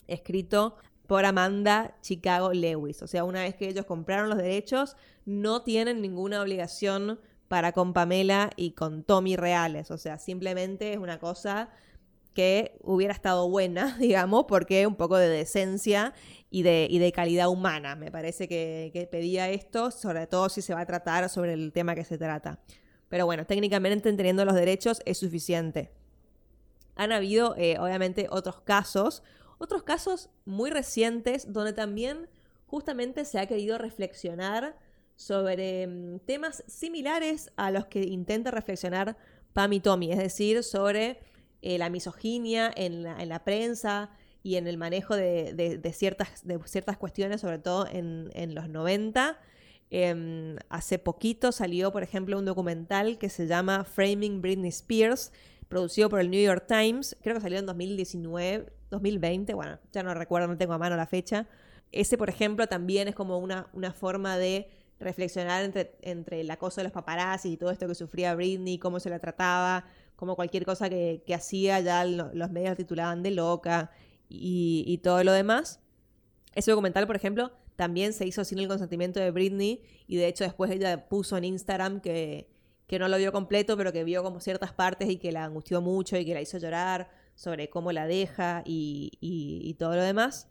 [0.06, 0.76] escrito
[1.06, 3.02] por Amanda Chicago Lewis.
[3.02, 7.18] O sea, una vez que ellos compraron los derechos, no tienen ninguna obligación
[7.48, 9.90] para con Pamela y con Tommy reales.
[9.90, 11.70] O sea, simplemente es una cosa
[12.34, 16.14] que hubiera estado buena, digamos, porque un poco de decencia
[16.50, 17.96] y de, y de calidad humana.
[17.96, 21.72] Me parece que, que pedía esto, sobre todo si se va a tratar sobre el
[21.72, 22.60] tema que se trata.
[23.08, 25.90] Pero bueno, técnicamente teniendo los derechos es suficiente.
[26.94, 29.22] Han habido, eh, obviamente, otros casos,
[29.58, 32.28] otros casos muy recientes donde también
[32.66, 34.76] justamente se ha querido reflexionar
[35.16, 39.16] sobre mm, temas similares a los que intenta reflexionar
[39.52, 41.18] Pam y Tommy, es decir, sobre
[41.62, 44.10] eh, la misoginia en la, prensa
[44.42, 49.38] y en el manejo de, ciertas, de ciertas cuestiones, sobre todo en, en los 90.
[49.90, 55.32] Em, hace poquito salió, por ejemplo, un documental que se llama Framing Britney Spears,
[55.68, 60.12] producido por el New York Times, creo que salió en 2019, 2020, bueno, ya no
[60.14, 61.46] recuerdo, no tengo a mano la fecha.
[61.90, 64.68] Ese, por ejemplo, también es como una, una forma de
[65.00, 69.00] reflexionar entre, entre el acoso de los paparazzi y todo esto que sufría Britney, cómo
[69.00, 69.86] se la trataba,
[70.18, 73.92] como cualquier cosa que, hacía, ya los medios titulaban de loca
[74.28, 75.80] y, y todo lo demás.
[76.56, 80.42] Ese documental, por ejemplo, también se hizo sin el consentimiento de Britney y de hecho
[80.42, 82.50] después ella puso en Instagram que,
[82.88, 85.80] que no lo vio completo, pero que vio como ciertas partes y que la angustió
[85.80, 90.48] mucho y que la hizo llorar sobre cómo la deja y, y, todo lo demás.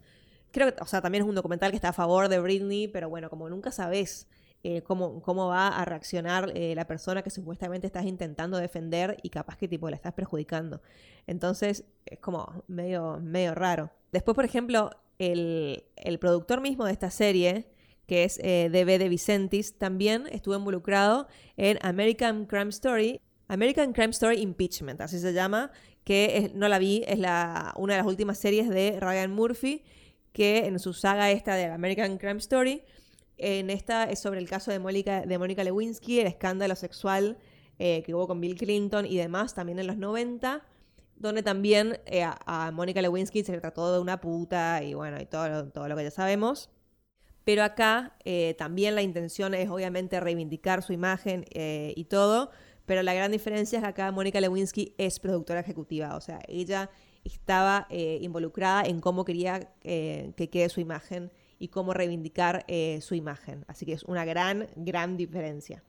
[0.50, 3.10] Creo que, o sea, también es un documental que está a favor de Britney, pero
[3.10, 4.28] bueno, como nunca sabes
[4.64, 9.30] eh, cómo, cómo va a reaccionar eh, la persona que supuestamente estás intentando defender y
[9.30, 10.82] capaz que tipo la estás perjudicando.
[11.26, 13.90] Entonces es como medio, medio raro.
[14.10, 17.68] Después, por ejemplo, el, el productor mismo de esta serie,
[18.06, 24.10] que es eh, DB de Vicentis, también estuvo involucrado en American Crime Story, American Crime
[24.10, 25.70] Story Impeachment, así se llama,
[26.04, 29.84] que no la vi, es la, una de las últimas series de Ryan Murphy,
[30.32, 32.82] que en su saga esta de American Crime Story,
[33.38, 37.38] en esta es sobre el caso de Mónica, Lewinsky, el escándalo sexual
[37.78, 40.64] eh, que hubo con Bill Clinton y demás, también en los 90
[41.14, 45.26] donde también eh, a, Mónica Lewinsky se le trató de una puta y bueno, y
[45.26, 45.48] todo
[45.88, 46.70] lo, que ya sabemos.
[47.42, 52.50] Pero acá eh, también la intención es obviamente reivindicar su imagen y todo,
[52.86, 56.90] pero la gran diferencia es que acá Mónica Lewinsky es productora ejecutiva, o sea, ella
[57.24, 62.64] estaba involucrada en cómo quería que quede su imagen y cómo reivindicar
[63.00, 63.64] su imagen.
[63.68, 65.82] Así que es una gran, gran diferencia.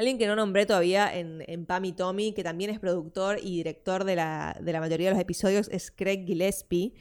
[0.00, 3.56] Alguien que no nombré todavía en, en Pam y Tommy, que también es productor y
[3.56, 6.94] director de la, mayoría de los episodios, es Craig Gillespie,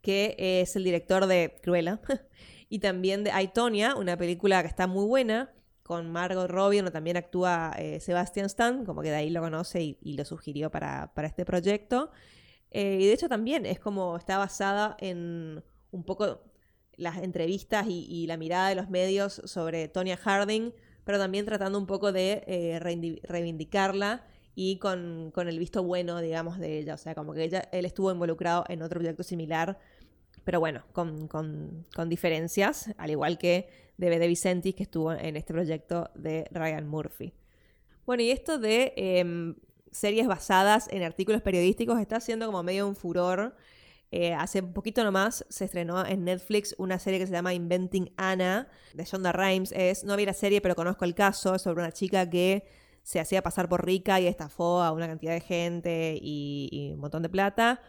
[0.00, 2.00] que es el director de Cruella.
[2.68, 5.52] y también de Aitonia, una película que está muy buena,
[5.82, 9.82] con Margot Robbie, donde también actúa eh, Sebastian Stan, como que de ahí lo conoce
[10.00, 12.12] y, lo sugirió para, este proyecto.
[12.70, 16.40] Eh, y de hecho también es como está basada en un poco
[16.96, 20.72] las entrevistas y, la mirada de los medios sobre Tonya Harding,
[21.04, 24.24] pero también tratando un poco de eh, reivindicarla
[24.54, 26.94] y con, el visto bueno, digamos, de ella.
[26.94, 29.78] O sea, como que ella, él estuvo involucrado en otro proyecto similar,
[30.44, 36.46] pero bueno, con, diferencias, al igual que de Vicentis, que estuvo en este proyecto de
[36.50, 37.32] Ryan Murphy.
[38.06, 39.54] Bueno, y esto de em,
[39.90, 43.56] series basadas en artículos periodísticos está siendo como medio un furor
[44.16, 48.12] eh, hace un poquito nomás se estrenó en Netflix una serie que se llama Inventing
[48.16, 49.72] Anna de Shonda Rhimes.
[49.72, 51.56] Es, no vi la serie, pero conozco el caso.
[51.56, 52.64] Es sobre una chica que
[53.02, 57.24] se hacía pasar por rica y estafó a una cantidad de gente y, un montón
[57.24, 57.82] de plata.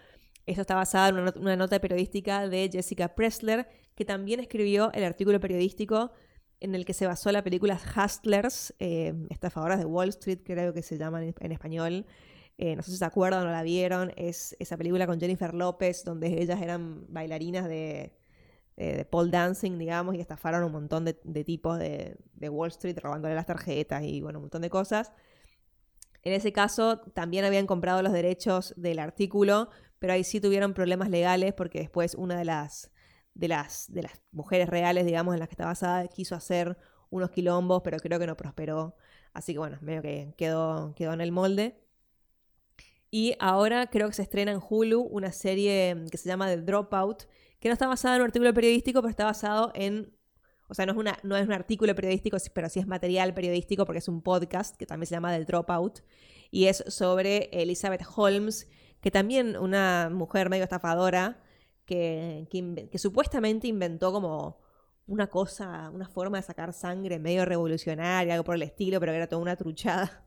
[0.47, 5.39] Eso está basado en una, nota periodística de Jessica Pressler, que también escribió el artículo
[5.39, 6.11] periodístico
[6.59, 10.82] en el que se basó la película Hustlers, eh, estafadoras de Wall Street, creo que
[10.82, 12.07] se llama en español.
[12.57, 16.03] Eh, no sé si se acuerdan o la vieron, es esa película con Jennifer López,
[16.05, 18.15] donde ellas eran bailarinas de,
[18.75, 22.17] de, pole dancing, digamos, y estafaron un montón de, tipos de,
[22.49, 25.11] Wall Street robándole las tarjetas y bueno, un montón de cosas.
[26.23, 31.09] En ese caso también habían comprado los derechos del artículo, pero ahí sí tuvieron problemas
[31.09, 32.91] legales porque después una de las,
[33.33, 36.77] de las, de las mujeres reales, digamos, en las que está basada, quiso hacer
[37.09, 38.95] unos quilombos, pero creo que no prosperó.
[39.33, 41.84] Así que bueno, medio que quedó, quedó en el molde.
[43.18, 47.24] Y ahora creo que se estrena en Hulu una serie que se llama The Dropout,
[47.61, 50.13] que no está basada en un artículo periodístico, pero está basado en.
[50.68, 53.86] O sea, no es, una, no es un artículo periodístico, pero sí es material periodístico
[53.86, 56.01] porque es un podcast que también se llama The Dropout.
[56.51, 58.68] Y es sobre Elizabeth Holmes,
[58.99, 61.41] que también una mujer medio estafadora
[61.86, 62.49] que,
[62.91, 64.59] que supuestamente inventó como
[65.07, 69.18] una cosa, una forma de sacar sangre medio revolucionaria, algo por el estilo, pero que
[69.20, 70.26] era toda una truchada.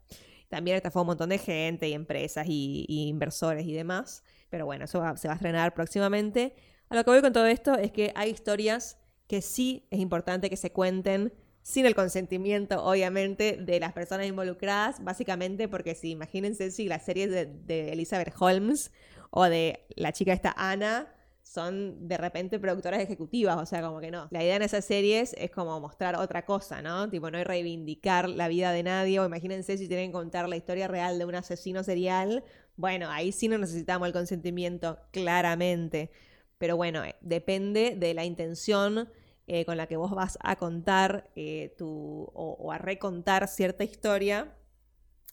[0.49, 4.23] También estafó un montón de gente y empresas y, inversores y demás.
[4.51, 6.55] Pero bueno, eso se va a estrenar próximamente.
[6.89, 10.49] A lo que voy con todo esto es que hay historias que sí es importante
[10.49, 11.33] que se cuenten
[11.63, 17.29] sin el consentimiento, obviamente, de las personas involucradas, básicamente porque si imagínense si la serie
[17.29, 18.91] de, Elizabeth Holmes
[19.31, 21.15] o de la chica esta Ana
[21.49, 24.29] son de repente productoras ejecutivas, o sea, como que no.
[24.31, 27.09] La idea en esas series es como mostrar otra cosa, ¿no?
[27.09, 30.57] Tipo, no hay reivindicar la vida de nadie, o imagínense si tienen que contar la
[30.57, 32.45] historia real de un asesino serial,
[32.77, 36.11] bueno, ahí sí no necesitamos el consentimiento, claramente.
[36.59, 39.09] Pero bueno, eh, depende de la intención
[39.47, 44.55] eh, con la que vos vas a contar eh, tu, o, a recontar cierta historia.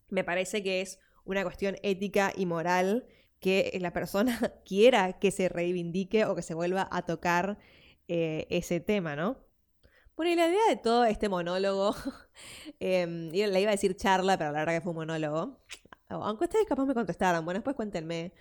[0.10, 3.06] Me parece que es una cuestión ética y moral
[3.46, 7.60] que la persona quiera que se reivindique o que se vuelva a tocar
[8.08, 9.38] eh, ese tema, ¿no?
[10.16, 11.94] Bueno, y la idea de todo este monólogo,
[12.80, 15.60] eh, le iba a decir charla, pero la verdad que fue un monólogo.
[16.10, 18.34] Aunque ustedes capaz me contestaran, bueno, después cuéntenme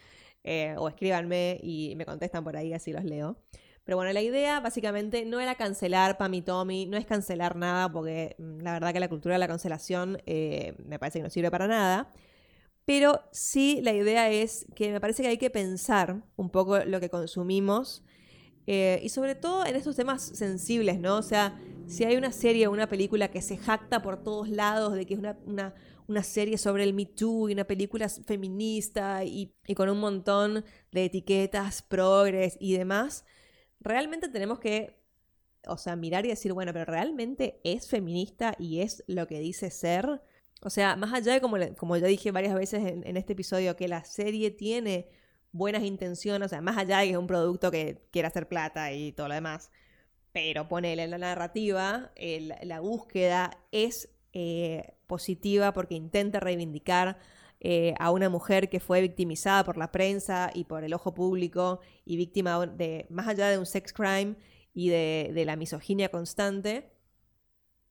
[0.43, 3.37] eh, o escríbanme y me contestan por ahí, así los leo.
[3.85, 7.93] Pero bueno, la idea básicamente no era cancelar Pam y Tommy, no es cancelar nada,
[7.93, 11.31] porque mm, la verdad que la cultura de la cancelación eh, me parece que no
[11.31, 12.11] sirve para nada.
[12.85, 17.01] Pero sí la idea es que me parece que hay que pensar un poco lo
[17.01, 18.05] que consumimos
[18.67, 21.19] eh, y sobre todo en estos temas sensibles, ¿no?
[21.19, 24.95] O sea, si hay una serie o una película que se jacta por todos lados
[24.95, 25.75] de que es una,
[26.07, 30.65] una, serie sobre el Me Too y una película feminista y, y con un montón
[30.93, 33.27] de etiquetas, progres y demás,
[33.81, 34.99] realmente tenemos que,
[35.67, 39.71] o sea, mirar y decir, bueno, pero realmente es feminista y es lo que dice
[39.71, 40.23] ser.
[40.65, 43.87] O sea, más allá de como, como ya dije varias veces en, este episodio, que
[43.87, 45.09] la serie tiene
[45.53, 48.91] buenas intenciones, o sea, más allá de que es un producto que quiere hacer plata
[48.93, 49.71] y todo lo demás,
[50.33, 52.13] pero ponele en la narrativa,
[52.63, 57.19] la búsqueda es eh, positiva porque intenta reivindicar
[57.61, 61.81] eh, a una mujer que fue victimizada por la prensa y por el ojo público
[62.07, 64.37] y víctima de, más allá de un sex crime
[64.73, 66.91] y de, de la misoginia constante.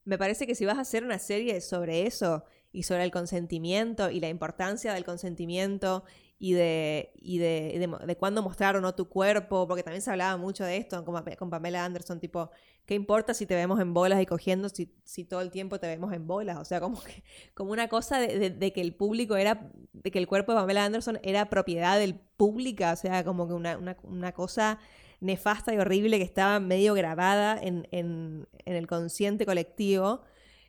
[0.05, 2.43] Me parece que si vas a hacer una serie sobre eso
[2.73, 6.03] y sobre el consentimiento y la importancia del consentimiento
[6.39, 10.35] y de, y de, de, cuándo mostrar o no tu cuerpo, porque también se hablaba
[10.35, 12.49] mucho de esto con, Pamela Anderson, tipo,
[12.85, 15.87] ¿qué importa si te vemos en bolas y cogiendo si, si todo el tiempo te
[15.87, 16.57] vemos en bolas?
[16.57, 16.99] O sea, como,
[17.53, 21.19] como una cosa de, que el público era, de que el cuerpo de Pamela Anderson
[21.23, 24.79] era propiedad del público, o sea, como que una, una, una cosa
[25.21, 30.23] nefasta y horrible que estaba medio grabada en, en, en el consciente colectivo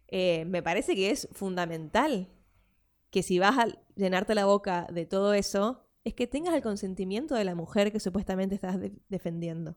[0.08, 2.28] eh, me parece que es fundamental
[3.10, 7.34] que si vas a llenarte la boca de todo eso, es que tengas el consentimiento
[7.34, 8.78] de la mujer que supuestamente estás
[9.08, 9.76] defendiendo.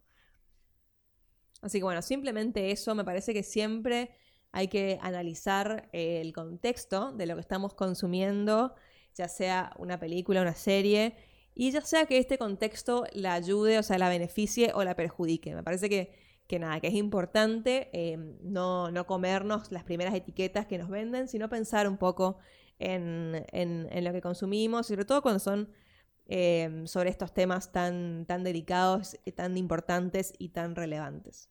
[1.61, 4.11] Así que bueno, simplemente eso, me parece que siempre
[4.51, 8.75] hay que analizar el contexto de lo que estamos consumiendo,
[9.13, 11.15] ya sea una película, una serie,
[11.53, 15.55] y ya sea que este contexto la ayude, o sea, la beneficie o la perjudique.
[15.55, 16.13] Me parece que
[16.47, 21.49] que nada, que es importante em, no, comernos las primeras etiquetas que nos venden, sino
[21.49, 22.37] pensar un poco
[22.79, 25.69] en, lo que consumimos, sobre todo cuando son
[26.27, 31.49] em, sobre estos temas tan, tan delicados, tan importantes y tan relevantes.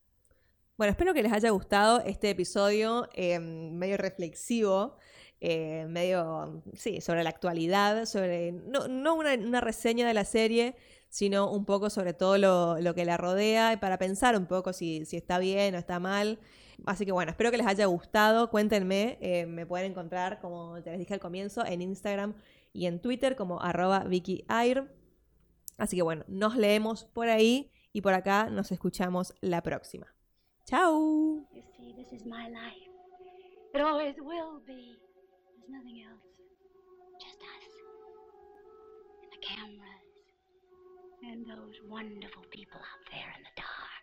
[0.77, 4.97] Bueno, espero que les haya gustado este episodio medio reflexivo,
[5.41, 10.77] eh, medio, sí, sobre la actualidad, sobre, no, no una reseña de la serie,
[11.17, 14.99] sino un poco sobre todo lo, que la rodea y para pensar un poco si,
[15.13, 16.39] está bien o está mal.
[16.85, 18.51] Así que bueno, espero que les haya gustado.
[18.51, 22.35] Cuéntenme, eh, me pueden encontrar, como te les dije al comienzo, en Instagram
[22.75, 24.45] y en Twitter como arroba Vicky
[25.79, 30.15] Así que bueno, nos leemos por ahí y por acá nos escuchamos la próxima.
[30.67, 31.49] ¡Chao!
[41.23, 43.96] And those wonderful people out there in the dark.